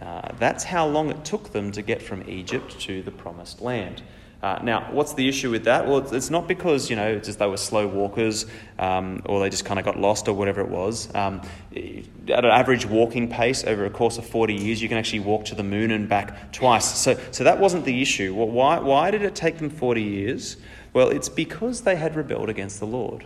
Uh, 0.00 0.32
that's 0.38 0.64
how 0.64 0.86
long 0.86 1.10
it 1.10 1.24
took 1.24 1.52
them 1.52 1.72
to 1.72 1.82
get 1.82 2.02
from 2.02 2.28
Egypt 2.28 2.78
to 2.80 3.02
the 3.02 3.10
promised 3.10 3.60
land. 3.60 4.02
Uh, 4.42 4.58
now, 4.62 4.92
what's 4.92 5.14
the 5.14 5.26
issue 5.28 5.50
with 5.50 5.64
that? 5.64 5.88
Well, 5.88 6.14
it's 6.14 6.28
not 6.28 6.46
because, 6.46 6.90
you 6.90 6.96
know, 6.96 7.08
it's 7.08 7.26
just 7.26 7.38
they 7.38 7.46
were 7.46 7.56
slow 7.56 7.86
walkers 7.86 8.44
um, 8.78 9.22
or 9.24 9.40
they 9.40 9.48
just 9.48 9.64
kind 9.64 9.80
of 9.80 9.86
got 9.86 9.98
lost 9.98 10.28
or 10.28 10.34
whatever 10.34 10.60
it 10.60 10.68
was. 10.68 11.12
Um, 11.14 11.40
at 11.74 12.44
an 12.44 12.50
average 12.50 12.84
walking 12.84 13.30
pace 13.30 13.64
over 13.64 13.86
a 13.86 13.90
course 13.90 14.18
of 14.18 14.26
40 14.26 14.54
years, 14.54 14.82
you 14.82 14.88
can 14.88 14.98
actually 14.98 15.20
walk 15.20 15.46
to 15.46 15.54
the 15.54 15.62
moon 15.62 15.90
and 15.90 16.06
back 16.06 16.52
twice. 16.52 16.84
So, 16.84 17.18
so 17.30 17.44
that 17.44 17.58
wasn't 17.58 17.86
the 17.86 18.02
issue. 18.02 18.34
Well, 18.34 18.48
why, 18.48 18.78
why 18.78 19.10
did 19.10 19.22
it 19.22 19.34
take 19.34 19.56
them 19.56 19.70
40 19.70 20.02
years? 20.02 20.58
Well, 20.92 21.08
it's 21.08 21.30
because 21.30 21.80
they 21.80 21.96
had 21.96 22.14
rebelled 22.14 22.50
against 22.50 22.78
the 22.78 22.86
Lord. 22.86 23.24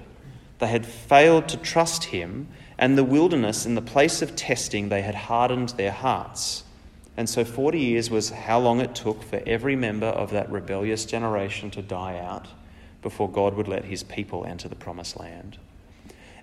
They 0.60 0.68
had 0.68 0.86
failed 0.86 1.48
to 1.48 1.56
trust 1.56 2.04
Him, 2.04 2.48
and 2.80 2.96
the 2.96 3.04
wilderness, 3.04 3.66
in 3.66 3.74
the 3.74 3.82
place 3.82 4.22
of 4.22 4.34
testing, 4.34 4.88
they 4.88 5.02
had 5.02 5.14
hardened 5.14 5.68
their 5.70 5.92
hearts. 5.92 6.64
And 7.14 7.28
so 7.28 7.44
40 7.44 7.78
years 7.78 8.08
was 8.08 8.30
how 8.30 8.58
long 8.58 8.80
it 8.80 8.94
took 8.94 9.22
for 9.22 9.42
every 9.46 9.76
member 9.76 10.06
of 10.06 10.30
that 10.30 10.50
rebellious 10.50 11.04
generation 11.04 11.70
to 11.72 11.82
die 11.82 12.18
out 12.18 12.48
before 13.02 13.28
God 13.28 13.52
would 13.54 13.68
let 13.68 13.84
his 13.84 14.02
people 14.02 14.46
enter 14.46 14.66
the 14.66 14.74
promised 14.74 15.20
land. 15.20 15.58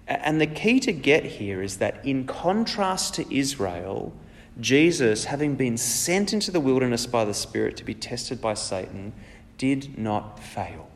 And 0.05 0.39
the 0.39 0.45
key 0.45 0.79
to 0.81 0.91
get 0.93 1.25
here 1.25 1.63
is 1.63 1.77
that, 1.77 2.05
in 2.05 2.27
contrast 2.27 3.15
to 3.15 3.35
Israel, 3.35 4.13
Jesus, 4.61 5.25
having 5.25 5.55
been 5.55 5.75
sent 5.75 6.33
into 6.33 6.51
the 6.51 6.59
wilderness 6.59 7.07
by 7.07 7.25
the 7.25 7.33
Spirit 7.33 7.77
to 7.77 7.83
be 7.83 7.95
tested 7.95 8.39
by 8.39 8.53
Satan, 8.53 9.11
did 9.57 9.97
not 9.97 10.39
fail. 10.39 10.87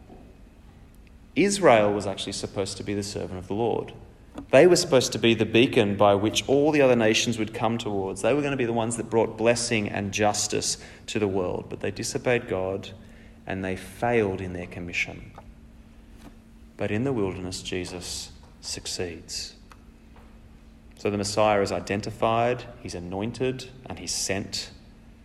Israel 1.35 1.91
was 1.91 2.05
actually 2.05 2.33
supposed 2.33 2.77
to 2.77 2.83
be 2.83 2.93
the 2.93 3.01
servant 3.01 3.39
of 3.39 3.47
the 3.47 3.55
Lord. 3.55 3.93
They 4.49 4.67
were 4.67 4.75
supposed 4.75 5.11
to 5.11 5.19
be 5.19 5.33
the 5.33 5.45
beacon 5.45 5.95
by 5.95 6.15
which 6.15 6.47
all 6.47 6.71
the 6.71 6.81
other 6.81 6.95
nations 6.95 7.37
would 7.37 7.53
come 7.53 7.77
towards. 7.77 8.21
They 8.21 8.33
were 8.33 8.41
going 8.41 8.51
to 8.51 8.57
be 8.57 8.65
the 8.65 8.73
ones 8.73 8.97
that 8.97 9.09
brought 9.09 9.37
blessing 9.37 9.89
and 9.89 10.11
justice 10.11 10.77
to 11.07 11.19
the 11.19 11.27
world, 11.27 11.65
but 11.69 11.81
they 11.81 11.91
disobeyed 11.91 12.47
God 12.47 12.89
and 13.45 13.63
they 13.63 13.75
failed 13.75 14.41
in 14.41 14.53
their 14.53 14.67
commission. 14.67 15.31
But 16.77 16.91
in 16.91 17.03
the 17.03 17.13
wilderness, 17.13 17.61
Jesus 17.61 18.31
succeeds. 18.61 19.55
So 20.97 21.09
the 21.09 21.17
Messiah 21.17 21.61
is 21.61 21.71
identified, 21.71 22.65
he's 22.81 22.95
anointed, 22.95 23.69
and 23.87 23.99
he's 23.99 24.13
sent. 24.13 24.69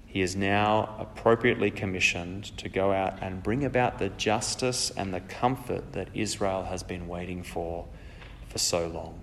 He 0.07 0.22
is 0.22 0.35
now 0.35 0.96
appropriately 0.98 1.70
commissioned 1.70 2.57
to 2.57 2.68
go 2.68 2.92
out 2.92 3.18
and 3.20 3.42
bring 3.42 3.64
about 3.64 3.98
the 3.98 4.09
justice 4.09 4.90
and 4.90 5.12
the 5.12 5.20
comfort 5.20 5.92
that 5.92 6.09
Israel 6.14 6.64
has 6.64 6.83
been 6.83 7.09
waiting 7.09 7.42
for 7.42 7.87
for 8.57 8.61
so 8.61 8.87
long. 8.88 9.14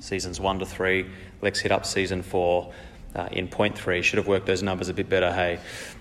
Seasons 0.00 0.40
one 0.40 0.58
to 0.60 0.64
three. 0.64 1.04
let's 1.42 1.60
hit 1.60 1.70
up 1.70 1.84
season 1.84 2.22
four 2.22 2.72
uh, 3.14 3.28
in 3.30 3.46
point 3.46 3.76
three. 3.76 4.00
Should 4.00 4.16
have 4.16 4.26
worked 4.26 4.46
those 4.46 4.62
numbers 4.62 4.88
a 4.88 4.94
bit 4.94 5.10
better, 5.10 5.30
hey. 5.30 5.58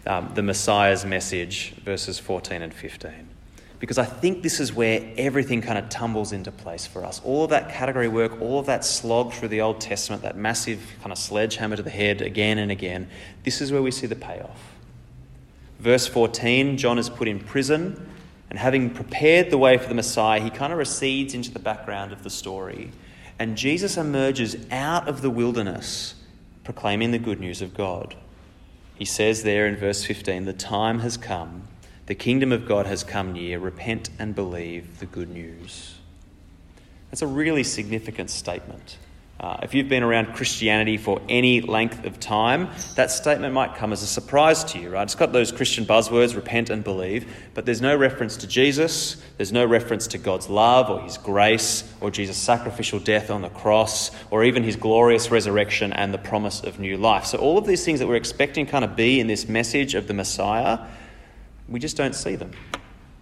Um, 0.08 0.32
the 0.34 0.42
Messiah's 0.42 1.04
message, 1.04 1.74
verses 1.84 2.18
14 2.18 2.62
and 2.62 2.74
15. 2.74 3.12
Because 3.80 3.98
I 3.98 4.06
think 4.06 4.44
this 4.44 4.62
is 4.62 4.74
where 4.74 5.02
everything 5.18 5.62
kind 5.62 5.78
of 5.78 5.90
tumbles 5.90 6.32
into 6.32 6.54
place 6.54 6.88
for 6.88 7.04
us. 7.04 7.20
All 7.26 7.44
of 7.44 7.50
that 7.50 7.70
category 7.70 8.08
work, 8.08 8.42
all 8.42 8.60
of 8.60 8.66
that 8.68 8.86
slog 8.86 9.34
through 9.34 9.50
the 9.50 9.60
Old 9.60 9.82
Testament, 9.82 10.22
that 10.22 10.38
massive 10.38 10.82
kind 11.02 11.12
of 11.12 11.18
sledgehammer 11.18 11.76
to 11.76 11.84
the 11.84 11.90
head 11.90 12.22
again 12.22 12.60
and 12.60 12.72
again, 12.72 13.10
this 13.44 13.60
is 13.60 13.74
where 13.74 13.82
we 13.82 13.92
see 13.92 14.08
the 14.08 14.16
payoff. 14.16 14.74
Verse 15.80 16.08
14 16.08 16.78
John 16.78 16.98
is 16.98 17.10
put 17.10 17.28
in 17.28 17.42
prison 17.42 18.10
and 18.50 18.58
having 18.58 18.90
prepared 18.90 19.52
the 19.52 19.58
way 19.58 19.78
for 19.78 19.88
the 19.88 19.96
Messiah, 19.96 20.42
he 20.42 20.50
kind 20.50 20.74
of 20.74 20.80
recedes 20.80 21.34
into 21.34 21.52
the 21.52 21.60
background 21.60 22.12
of 22.12 22.24
the 22.24 22.30
story. 22.30 22.92
And 23.38 23.58
Jesus 23.58 23.96
emerges 23.96 24.58
out 24.72 25.08
of 25.08 25.22
the 25.22 25.30
wilderness, 25.30 26.16
proclaiming 26.64 27.12
the 27.12 27.20
good 27.20 27.40
news 27.40 27.62
of 27.62 27.74
God. 27.74 28.16
He 28.96 29.06
says 29.06 29.44
there 29.44 29.68
in 29.68 29.78
verse 29.78 30.04
15, 30.04 30.46
The 30.46 30.54
time 30.54 31.00
has 31.00 31.16
come, 31.16 31.68
the 32.08 32.16
kingdom 32.16 32.52
of 32.52 32.68
God 32.68 32.88
has 32.88 33.04
come 33.04 33.34
near. 33.34 33.60
Repent 33.60 34.10
and 34.18 34.34
believe 34.34 35.00
the 35.00 35.06
good 35.06 35.30
news. 35.30 36.00
That's 37.12 37.22
a 37.22 37.28
really 37.28 37.64
significant 37.64 38.32
statement. 38.32 38.98
Uh, 39.40 39.58
if 39.64 39.74
you've 39.74 39.88
been 39.88 40.04
around 40.04 40.34
Christianity 40.34 40.98
for 40.98 41.22
any 41.30 41.62
length 41.62 42.04
of 42.04 42.20
time, 42.20 42.70
that 42.96 43.10
statement 43.10 43.54
might 43.54 43.74
come 43.74 43.94
as 43.94 44.04
a 44.04 44.08
surprise 44.08 44.66
to 44.66 44.80
you, 44.80 44.90
right? 44.90 45.04
It's 45.04 45.16
got 45.16 45.32
those 45.32 45.54
Christian 45.54 45.86
buzzwords, 45.86 46.36
repent 46.36 46.70
and 46.70 46.84
believe, 46.84 47.34
but 47.54 47.66
there's 47.66 47.82
no 47.82 47.96
reference 47.96 48.36
to 48.38 48.48
Jesus, 48.48 49.16
there's 49.38 49.54
no 49.54 49.66
reference 49.66 50.08
to 50.08 50.18
God's 50.18 50.50
love 50.50 50.90
or 50.90 51.00
his 51.02 51.18
grace 51.18 51.90
or 52.02 52.12
Jesus' 52.12 52.36
sacrificial 52.36 53.00
death 53.00 53.32
on 53.32 53.42
the 53.42 53.50
cross 53.50 54.12
or 54.30 54.44
even 54.44 54.62
his 54.62 54.76
glorious 54.76 55.32
resurrection 55.32 55.94
and 55.94 56.14
the 56.14 56.18
promise 56.18 56.62
of 56.62 56.78
new 56.78 56.98
life. 56.98 57.24
So, 57.24 57.38
all 57.38 57.58
of 57.58 57.66
these 57.66 57.86
things 57.86 58.00
that 58.00 58.08
we're 58.08 58.18
expecting 58.18 58.66
kind 58.66 58.84
of 58.84 58.98
be 58.98 59.22
in 59.22 59.28
this 59.28 59.48
message 59.48 59.96
of 59.96 60.08
the 60.08 60.14
Messiah, 60.14 60.80
we 61.70 61.80
just 61.80 61.96
don't 61.96 62.16
see 62.16 62.36
them. 62.36 62.52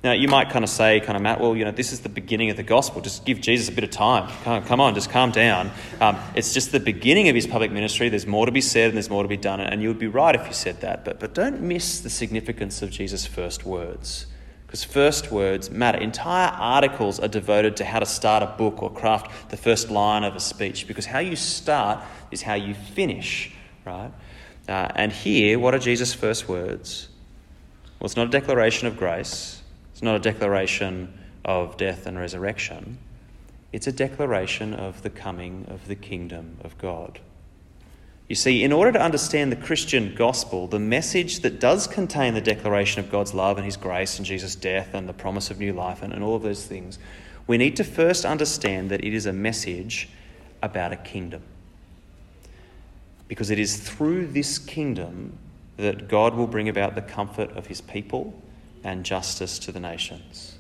Now, 0.04 0.12
you 0.12 0.28
might 0.28 0.52
kind 0.52 0.64
of 0.64 0.70
say, 0.70 1.00
kind 1.00 1.16
of, 1.16 1.24
Matt, 1.24 1.42
well, 1.42 1.56
you 1.56 1.66
know, 1.66 1.72
this 1.72 1.92
is 1.92 2.02
the 2.02 2.10
beginning 2.10 2.52
of 2.52 2.58
the 2.58 2.64
gospel. 2.64 3.02
Just 3.02 3.26
give 3.26 3.42
Jesus 3.42 3.68
a 3.68 3.72
bit 3.72 3.84
of 3.84 3.90
time. 3.90 4.30
Come 4.66 4.80
on, 4.80 4.94
just 4.94 5.10
calm 5.10 5.32
down. 5.32 5.72
Um, 6.00 6.18
it's 6.36 6.54
just 6.54 6.72
the 6.72 6.80
beginning 6.80 7.30
of 7.30 7.36
his 7.36 7.48
public 7.48 7.72
ministry. 7.72 8.08
There's 8.08 8.28
more 8.28 8.46
to 8.46 8.52
be 8.52 8.62
said 8.62 8.90
and 8.90 8.94
there's 8.94 9.10
more 9.10 9.24
to 9.24 9.30
be 9.30 9.38
done. 9.38 9.60
And 9.60 9.82
you 9.82 9.88
would 9.88 9.98
be 9.98 10.08
right 10.08 10.36
if 10.36 10.46
you 10.46 10.54
said 10.54 10.82
that. 10.82 11.04
But, 11.04 11.20
but 11.20 11.34
don't 11.34 11.62
miss 11.62 12.00
the 12.02 12.12
significance 12.12 12.84
of 12.84 12.92
Jesus' 12.92 13.26
first 13.26 13.66
words. 13.66 14.28
Because 14.68 14.84
first 14.84 15.32
words 15.32 15.72
matter. 15.72 15.98
Entire 15.98 16.50
articles 16.50 17.20
are 17.20 17.28
devoted 17.28 17.78
to 17.78 17.86
how 17.86 18.00
to 18.00 18.06
start 18.06 18.44
a 18.44 18.48
book 18.58 18.84
or 18.84 18.92
craft 18.92 19.50
the 19.50 19.58
first 19.58 19.90
line 19.90 20.24
of 20.24 20.36
a 20.36 20.40
speech. 20.40 20.88
Because 20.88 21.08
how 21.08 21.20
you 21.20 21.36
start 21.36 22.04
is 22.32 22.44
how 22.44 22.54
you 22.54 22.76
finish, 22.76 23.52
right? 23.84 24.12
Uh, 24.70 24.90
and 24.96 25.12
here, 25.12 25.58
what 25.58 25.74
are 25.74 25.80
Jesus' 25.80 26.14
first 26.14 26.48
words? 26.48 27.08
Well, 28.00 28.06
it's 28.06 28.16
not 28.16 28.28
a 28.28 28.30
declaration 28.30 28.88
of 28.88 28.98
grace. 28.98 29.57
It's 29.98 30.04
not 30.04 30.16
a 30.16 30.20
declaration 30.20 31.12
of 31.44 31.76
death 31.76 32.06
and 32.06 32.20
resurrection, 32.20 33.00
it's 33.74 33.88
a 33.88 33.92
declaration 33.92 34.76
of 34.76 35.02
the 35.02 35.10
coming 35.10 35.66
of 35.70 35.88
the 35.88 35.96
kingdom 35.96 36.58
of 36.64 36.78
God. 36.78 37.18
You 38.28 38.36
see, 38.36 38.64
in 38.64 38.72
order 38.72 38.92
to 38.92 39.02
understand 39.02 39.52
the 39.52 39.56
Christian 39.56 40.14
gospel, 40.14 40.68
the 40.68 40.78
message 40.78 41.40
that 41.40 41.60
does 41.60 41.88
contain 41.88 42.36
the 42.36 42.42
declaration 42.42 43.00
of 43.00 43.10
God's 43.10 43.34
love 43.34 43.58
and 43.58 43.66
His 43.66 43.76
grace 43.76 44.20
and 44.20 44.26
Jesus' 44.28 44.54
death 44.54 44.94
and 44.94 45.10
the 45.10 45.14
promise 45.14 45.50
of 45.50 45.58
new 45.58 45.74
life 45.74 46.04
and, 46.04 46.14
and 46.14 46.24
all 46.24 46.36
of 46.36 46.44
those 46.44 46.64
things, 46.64 47.00
we 47.48 47.58
need 47.58 47.76
to 47.78 47.84
first 47.84 48.24
understand 48.24 48.92
that 48.92 49.04
it 49.04 49.16
is 49.16 49.26
a 49.26 49.34
message 49.34 50.10
about 50.62 50.94
a 50.94 50.98
kingdom. 50.98 51.42
Because 53.28 53.50
it 53.50 53.58
is 53.58 53.78
through 53.78 54.28
this 54.28 54.60
kingdom 54.60 55.40
that 55.78 56.08
God 56.08 56.36
will 56.36 56.46
bring 56.46 56.70
about 56.70 56.94
the 56.94 57.02
comfort 57.02 57.50
of 57.58 57.66
His 57.66 57.82
people 57.82 58.40
and 58.84 59.04
justice 59.04 59.60
to 59.60 59.72
the 59.72 59.80
nations. 59.80 60.58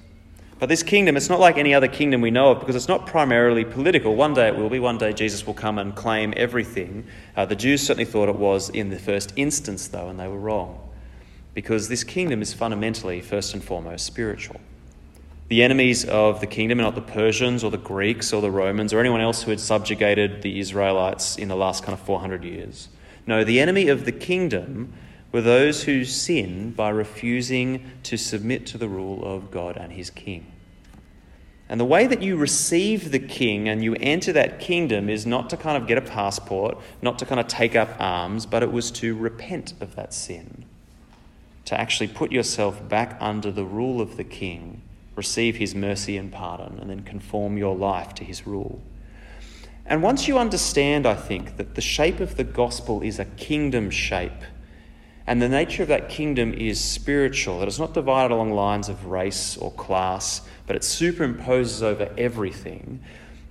But 0.59 0.69
this 0.69 0.81
kingdom, 0.81 1.15
it's 1.15 1.29
not 1.29 1.39
like 1.39 1.57
any 1.57 1.73
other 1.73 1.87
kingdom 1.87 2.21
we 2.21 2.31
know 2.31 2.51
of 2.51 2.59
because 2.59 2.75
it's 2.75 2.87
not 2.87 3.05
primarily 3.05 3.63
political. 3.63 4.15
One 4.15 4.33
day 4.33 4.47
it 4.47 4.55
will 4.55 4.69
be. 4.69 4.79
One 4.79 4.97
day 4.97 5.13
Jesus 5.13 5.45
will 5.45 5.53
come 5.53 5.77
and 5.77 5.95
claim 5.95 6.33
everything. 6.35 7.05
Uh, 7.35 7.45
the 7.45 7.55
Jews 7.55 7.81
certainly 7.81 8.05
thought 8.05 8.27
it 8.27 8.35
was 8.35 8.69
in 8.69 8.89
the 8.89 8.97
first 8.97 9.33
instance, 9.35 9.87
though, 9.87 10.09
and 10.09 10.19
they 10.19 10.27
were 10.27 10.39
wrong. 10.39 10.79
Because 11.53 11.89
this 11.89 12.03
kingdom 12.03 12.41
is 12.41 12.53
fundamentally, 12.53 13.21
first 13.21 13.53
and 13.53 13.63
foremost, 13.63 14.05
spiritual. 14.05 14.59
The 15.49 15.63
enemies 15.63 16.03
of 16.05 16.41
the 16.41 16.47
kingdom 16.47 16.79
are 16.79 16.83
not 16.83 16.95
the 16.95 17.01
Persians 17.01 17.63
or 17.63 17.71
the 17.71 17.77
Greeks 17.77 18.33
or 18.33 18.41
the 18.41 18.51
Romans 18.51 18.93
or 18.93 18.99
anyone 18.99 19.21
else 19.21 19.43
who 19.43 19.51
had 19.51 19.59
subjugated 19.59 20.41
the 20.41 20.59
Israelites 20.59 21.37
in 21.37 21.47
the 21.47 21.55
last 21.55 21.83
kind 21.83 21.93
of 21.93 22.03
400 22.03 22.43
years. 22.43 22.89
No, 23.27 23.43
the 23.43 23.59
enemy 23.59 23.89
of 23.89 24.05
the 24.05 24.11
kingdom 24.11 24.91
were 25.31 25.41
those 25.41 25.83
who 25.83 26.05
sin 26.05 26.71
by 26.71 26.89
refusing 26.89 27.91
to 28.03 28.17
submit 28.17 28.65
to 28.67 28.77
the 28.77 28.87
rule 28.87 29.23
of 29.25 29.51
God 29.51 29.77
and 29.77 29.91
his 29.91 30.09
king. 30.09 30.51
And 31.69 31.79
the 31.79 31.85
way 31.85 32.07
that 32.07 32.21
you 32.21 32.37
receive 32.37 33.11
the 33.11 33.19
king 33.19 33.67
and 33.67 33.83
you 33.83 33.95
enter 33.95 34.31
that 34.33 34.59
kingdom 34.59 35.09
is 35.09 35.25
not 35.25 35.49
to 35.49 35.57
kind 35.57 35.75
of 35.75 35.87
get 35.87 35.97
a 35.97 36.01
passport, 36.01 36.77
not 37.01 37.19
to 37.19 37.25
kind 37.25 37.41
of 37.41 37.47
take 37.47 37.75
up 37.75 37.89
arms, 37.99 38.45
but 38.45 38.63
it 38.63 38.71
was 38.71 38.89
to 38.91 39.15
repent 39.15 39.73
of 39.81 39.95
that 39.95 40.13
sin. 40.13 40.63
To 41.65 41.79
actually 41.79 42.07
put 42.07 42.31
yourself 42.31 42.87
back 42.87 43.17
under 43.19 43.51
the 43.51 43.65
rule 43.65 43.99
of 43.99 44.15
the 44.15 44.23
king, 44.23 44.81
receive 45.17 45.57
his 45.57 45.75
mercy 45.75 46.15
and 46.15 46.31
pardon, 46.31 46.79
and 46.79 46.89
then 46.89 47.03
conform 47.03 47.57
your 47.57 47.75
life 47.75 48.13
to 48.15 48.23
his 48.23 48.47
rule. 48.47 48.81
And 49.85 50.01
once 50.01 50.27
you 50.27 50.37
understand, 50.37 51.05
I 51.05 51.15
think, 51.15 51.57
that 51.57 51.75
the 51.75 51.81
shape 51.81 52.21
of 52.21 52.37
the 52.37 52.45
gospel 52.45 53.01
is 53.01 53.19
a 53.19 53.25
kingdom 53.25 53.89
shape 53.89 54.43
and 55.27 55.41
the 55.41 55.49
nature 55.49 55.83
of 55.83 55.89
that 55.89 56.07
kingdom 56.07 56.53
is 56.53 56.81
spiritual, 56.81 57.59
that 57.59 57.67
it's 57.67 57.79
not 57.79 57.93
divided 57.93 58.33
along 58.33 58.53
lines 58.53 58.87
of 58.87 59.07
race 59.07 59.57
or 59.57 59.71
class, 59.73 60.41
but 60.65 60.77
it 60.77 60.83
superimposes 60.83 61.83
over 61.83 62.09
everything, 62.17 63.01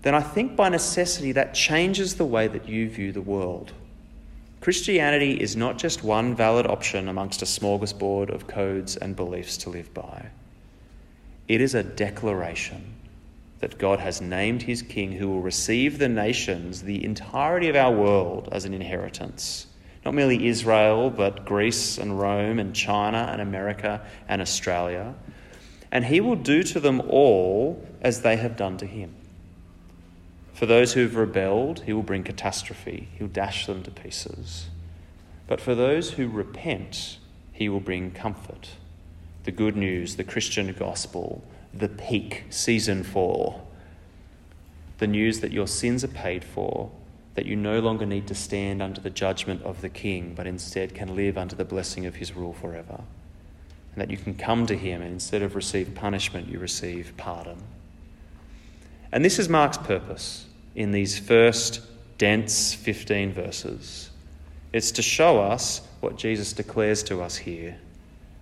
then 0.00 0.14
I 0.14 0.22
think 0.22 0.56
by 0.56 0.70
necessity 0.70 1.32
that 1.32 1.52
changes 1.52 2.14
the 2.14 2.24
way 2.24 2.48
that 2.48 2.66
you 2.66 2.88
view 2.88 3.12
the 3.12 3.20
world. 3.20 3.72
Christianity 4.62 5.38
is 5.38 5.54
not 5.54 5.76
just 5.76 6.02
one 6.02 6.34
valid 6.34 6.66
option 6.66 7.08
amongst 7.08 7.42
a 7.42 7.44
smorgasbord 7.44 8.30
of 8.30 8.46
codes 8.46 8.96
and 8.96 9.14
beliefs 9.14 9.58
to 9.58 9.70
live 9.70 9.92
by. 9.92 10.30
It 11.46 11.60
is 11.60 11.74
a 11.74 11.82
declaration 11.82 12.94
that 13.60 13.78
God 13.78 14.00
has 14.00 14.22
named 14.22 14.62
his 14.62 14.80
king 14.80 15.12
who 15.12 15.28
will 15.28 15.42
receive 15.42 15.98
the 15.98 16.08
nations, 16.08 16.82
the 16.82 17.04
entirety 17.04 17.68
of 17.68 17.76
our 17.76 17.92
world, 17.92 18.48
as 18.50 18.64
an 18.64 18.72
inheritance 18.72 19.66
Not 20.06 20.14
merely 20.14 20.46
Israel, 20.46 21.10
but 21.10 21.44
Greece 21.44 21.98
and 21.98 22.16
Rome 22.16 22.60
and 22.60 22.72
China 22.72 23.28
and 23.32 23.42
America 23.42 24.06
and 24.28 24.40
Australia. 24.40 25.16
And 25.90 26.04
he 26.04 26.20
will 26.20 26.36
do 26.36 26.62
to 26.62 26.78
them 26.78 27.02
all 27.08 27.84
as 28.00 28.22
they 28.22 28.36
have 28.36 28.56
done 28.56 28.76
to 28.76 28.86
him. 28.86 29.16
For 30.54 30.64
those 30.64 30.92
who 30.92 31.00
have 31.00 31.16
rebelled, 31.16 31.80
he 31.80 31.92
will 31.92 32.04
bring 32.04 32.22
catastrophe. 32.22 33.08
He'll 33.18 33.26
dash 33.26 33.66
them 33.66 33.82
to 33.82 33.90
pieces. 33.90 34.68
But 35.48 35.60
for 35.60 35.74
those 35.74 36.12
who 36.12 36.28
repent, 36.28 37.18
he 37.50 37.68
will 37.68 37.80
bring 37.80 38.12
comfort. 38.12 38.76
The 39.42 39.50
good 39.50 39.74
news, 39.74 40.14
the 40.14 40.22
Christian 40.22 40.72
gospel, 40.72 41.42
the 41.74 41.88
peak, 41.88 42.44
season 42.48 43.02
four. 43.02 43.60
The 44.98 45.08
news 45.08 45.40
that 45.40 45.50
your 45.50 45.66
sins 45.66 46.04
are 46.04 46.08
paid 46.08 46.44
for, 46.44 46.92
that 47.36 47.46
you 47.46 47.54
no 47.54 47.80
longer 47.80 48.06
need 48.06 48.26
to 48.26 48.34
stand 48.34 48.82
under 48.82 49.00
the 49.00 49.10
judgment 49.10 49.62
of 49.62 49.82
the 49.82 49.90
king, 49.90 50.34
but 50.34 50.46
instead 50.46 50.94
can 50.94 51.14
live 51.14 51.36
under 51.36 51.54
the 51.54 51.64
blessing 51.64 52.06
of 52.06 52.16
his 52.16 52.34
rule 52.34 52.54
forever. 52.54 53.02
And 53.92 54.00
that 54.00 54.10
you 54.10 54.16
can 54.16 54.34
come 54.34 54.66
to 54.66 54.76
him 54.76 55.02
and 55.02 55.12
instead 55.12 55.42
of 55.42 55.54
receive 55.54 55.94
punishment, 55.94 56.48
you 56.48 56.58
receive 56.58 57.12
pardon. 57.16 57.62
And 59.12 59.24
this 59.24 59.38
is 59.38 59.48
Mark's 59.48 59.78
purpose 59.78 60.46
in 60.74 60.92
these 60.92 61.18
first 61.18 61.82
dense 62.18 62.74
15 62.74 63.34
verses. 63.34 64.10
It's 64.72 64.90
to 64.92 65.02
show 65.02 65.38
us 65.38 65.86
what 66.00 66.16
Jesus 66.16 66.54
declares 66.54 67.02
to 67.04 67.22
us 67.22 67.36
here 67.36 67.78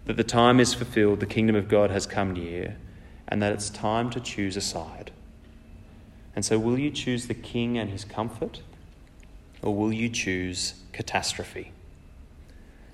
that 0.06 0.16
the 0.16 0.24
time 0.24 0.60
is 0.60 0.74
fulfilled, 0.74 1.20
the 1.20 1.26
kingdom 1.26 1.56
of 1.56 1.66
God 1.66 1.90
has 1.90 2.06
come 2.06 2.34
near, 2.34 2.76
and 3.26 3.42
that 3.42 3.52
it's 3.52 3.70
time 3.70 4.10
to 4.10 4.20
choose 4.20 4.54
a 4.56 4.60
side. 4.60 5.10
And 6.36 6.44
so, 6.44 6.58
will 6.58 6.78
you 6.78 6.90
choose 6.90 7.26
the 7.26 7.34
king 7.34 7.78
and 7.78 7.88
his 7.88 8.04
comfort, 8.04 8.60
or 9.64 9.74
will 9.74 9.92
you 9.92 10.08
choose 10.08 10.74
catastrophe? 10.92 11.72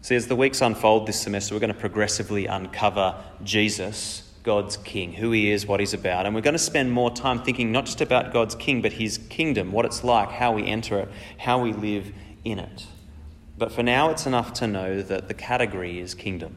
See, 0.02 0.16
as 0.16 0.28
the 0.28 0.36
weeks 0.36 0.62
unfold 0.62 1.06
this 1.06 1.20
semester, 1.20 1.54
we're 1.54 1.60
going 1.60 1.74
to 1.74 1.78
progressively 1.78 2.46
uncover 2.46 3.16
Jesus 3.44 4.26
God's 4.42 4.78
king, 4.78 5.12
who 5.12 5.32
he 5.32 5.50
is, 5.50 5.66
what 5.66 5.80
he's 5.80 5.92
about. 5.92 6.24
And 6.24 6.34
we're 6.34 6.40
going 6.40 6.54
to 6.54 6.58
spend 6.58 6.92
more 6.92 7.10
time 7.10 7.42
thinking 7.42 7.72
not 7.72 7.84
just 7.84 8.00
about 8.00 8.32
God's 8.32 8.54
king, 8.54 8.80
but 8.80 8.94
his 8.94 9.18
kingdom, 9.28 9.72
what 9.72 9.84
it's 9.84 10.02
like, 10.02 10.30
how 10.30 10.52
we 10.52 10.66
enter 10.66 10.98
it, 10.98 11.08
how 11.36 11.60
we 11.60 11.74
live 11.74 12.10
in 12.44 12.58
it. 12.58 12.86
But 13.58 13.70
for 13.72 13.82
now, 13.82 14.08
it's 14.10 14.26
enough 14.26 14.54
to 14.54 14.66
know 14.66 15.02
that 15.02 15.28
the 15.28 15.34
category 15.34 15.98
is 15.98 16.14
kingdom. 16.14 16.56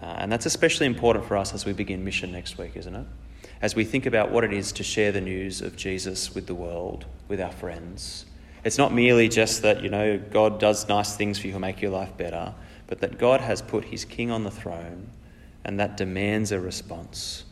Uh, 0.00 0.06
and 0.06 0.32
that's 0.32 0.46
especially 0.46 0.86
important 0.86 1.26
for 1.26 1.36
us 1.36 1.52
as 1.52 1.66
we 1.66 1.74
begin 1.74 2.02
mission 2.04 2.32
next 2.32 2.56
week, 2.56 2.76
isn't 2.76 2.94
it? 2.94 3.06
As 3.60 3.74
we 3.74 3.84
think 3.84 4.06
about 4.06 4.30
what 4.30 4.42
it 4.42 4.52
is 4.52 4.72
to 4.72 4.82
share 4.82 5.12
the 5.12 5.20
news 5.20 5.60
of 5.60 5.76
Jesus 5.76 6.34
with 6.34 6.46
the 6.46 6.54
world, 6.54 7.04
with 7.28 7.40
our 7.40 7.52
friends. 7.52 8.24
It's 8.64 8.78
not 8.78 8.94
merely 8.94 9.28
just 9.28 9.62
that, 9.62 9.82
you 9.82 9.90
know, 9.90 10.18
God 10.18 10.58
does 10.58 10.88
nice 10.88 11.16
things 11.16 11.38
for 11.38 11.46
you 11.46 11.52
to 11.52 11.58
make 11.58 11.82
your 11.82 11.90
life 11.90 12.16
better, 12.16 12.54
but 12.86 13.00
that 13.00 13.18
God 13.18 13.40
has 13.40 13.60
put 13.60 13.84
his 13.84 14.04
king 14.04 14.30
on 14.30 14.44
the 14.44 14.50
throne 14.50 15.10
and 15.64 15.78
that 15.80 15.96
demands 15.96 16.50
a 16.50 16.60
response. 16.60 17.44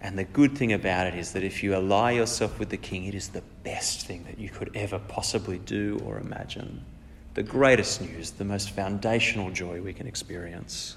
And 0.00 0.18
the 0.18 0.24
good 0.24 0.56
thing 0.56 0.72
about 0.72 1.06
it 1.06 1.14
is 1.14 1.32
that 1.32 1.42
if 1.42 1.62
you 1.62 1.74
ally 1.74 2.12
yourself 2.12 2.58
with 2.58 2.68
the 2.68 2.76
king, 2.76 3.04
it 3.04 3.14
is 3.14 3.28
the 3.28 3.42
best 3.64 4.06
thing 4.06 4.24
that 4.24 4.38
you 4.38 4.48
could 4.48 4.70
ever 4.74 4.98
possibly 4.98 5.58
do 5.58 6.00
or 6.04 6.18
imagine. 6.18 6.84
The 7.34 7.42
greatest 7.42 8.00
news, 8.00 8.30
the 8.30 8.44
most 8.44 8.70
foundational 8.70 9.50
joy 9.50 9.80
we 9.80 9.92
can 9.92 10.06
experience. 10.06 10.96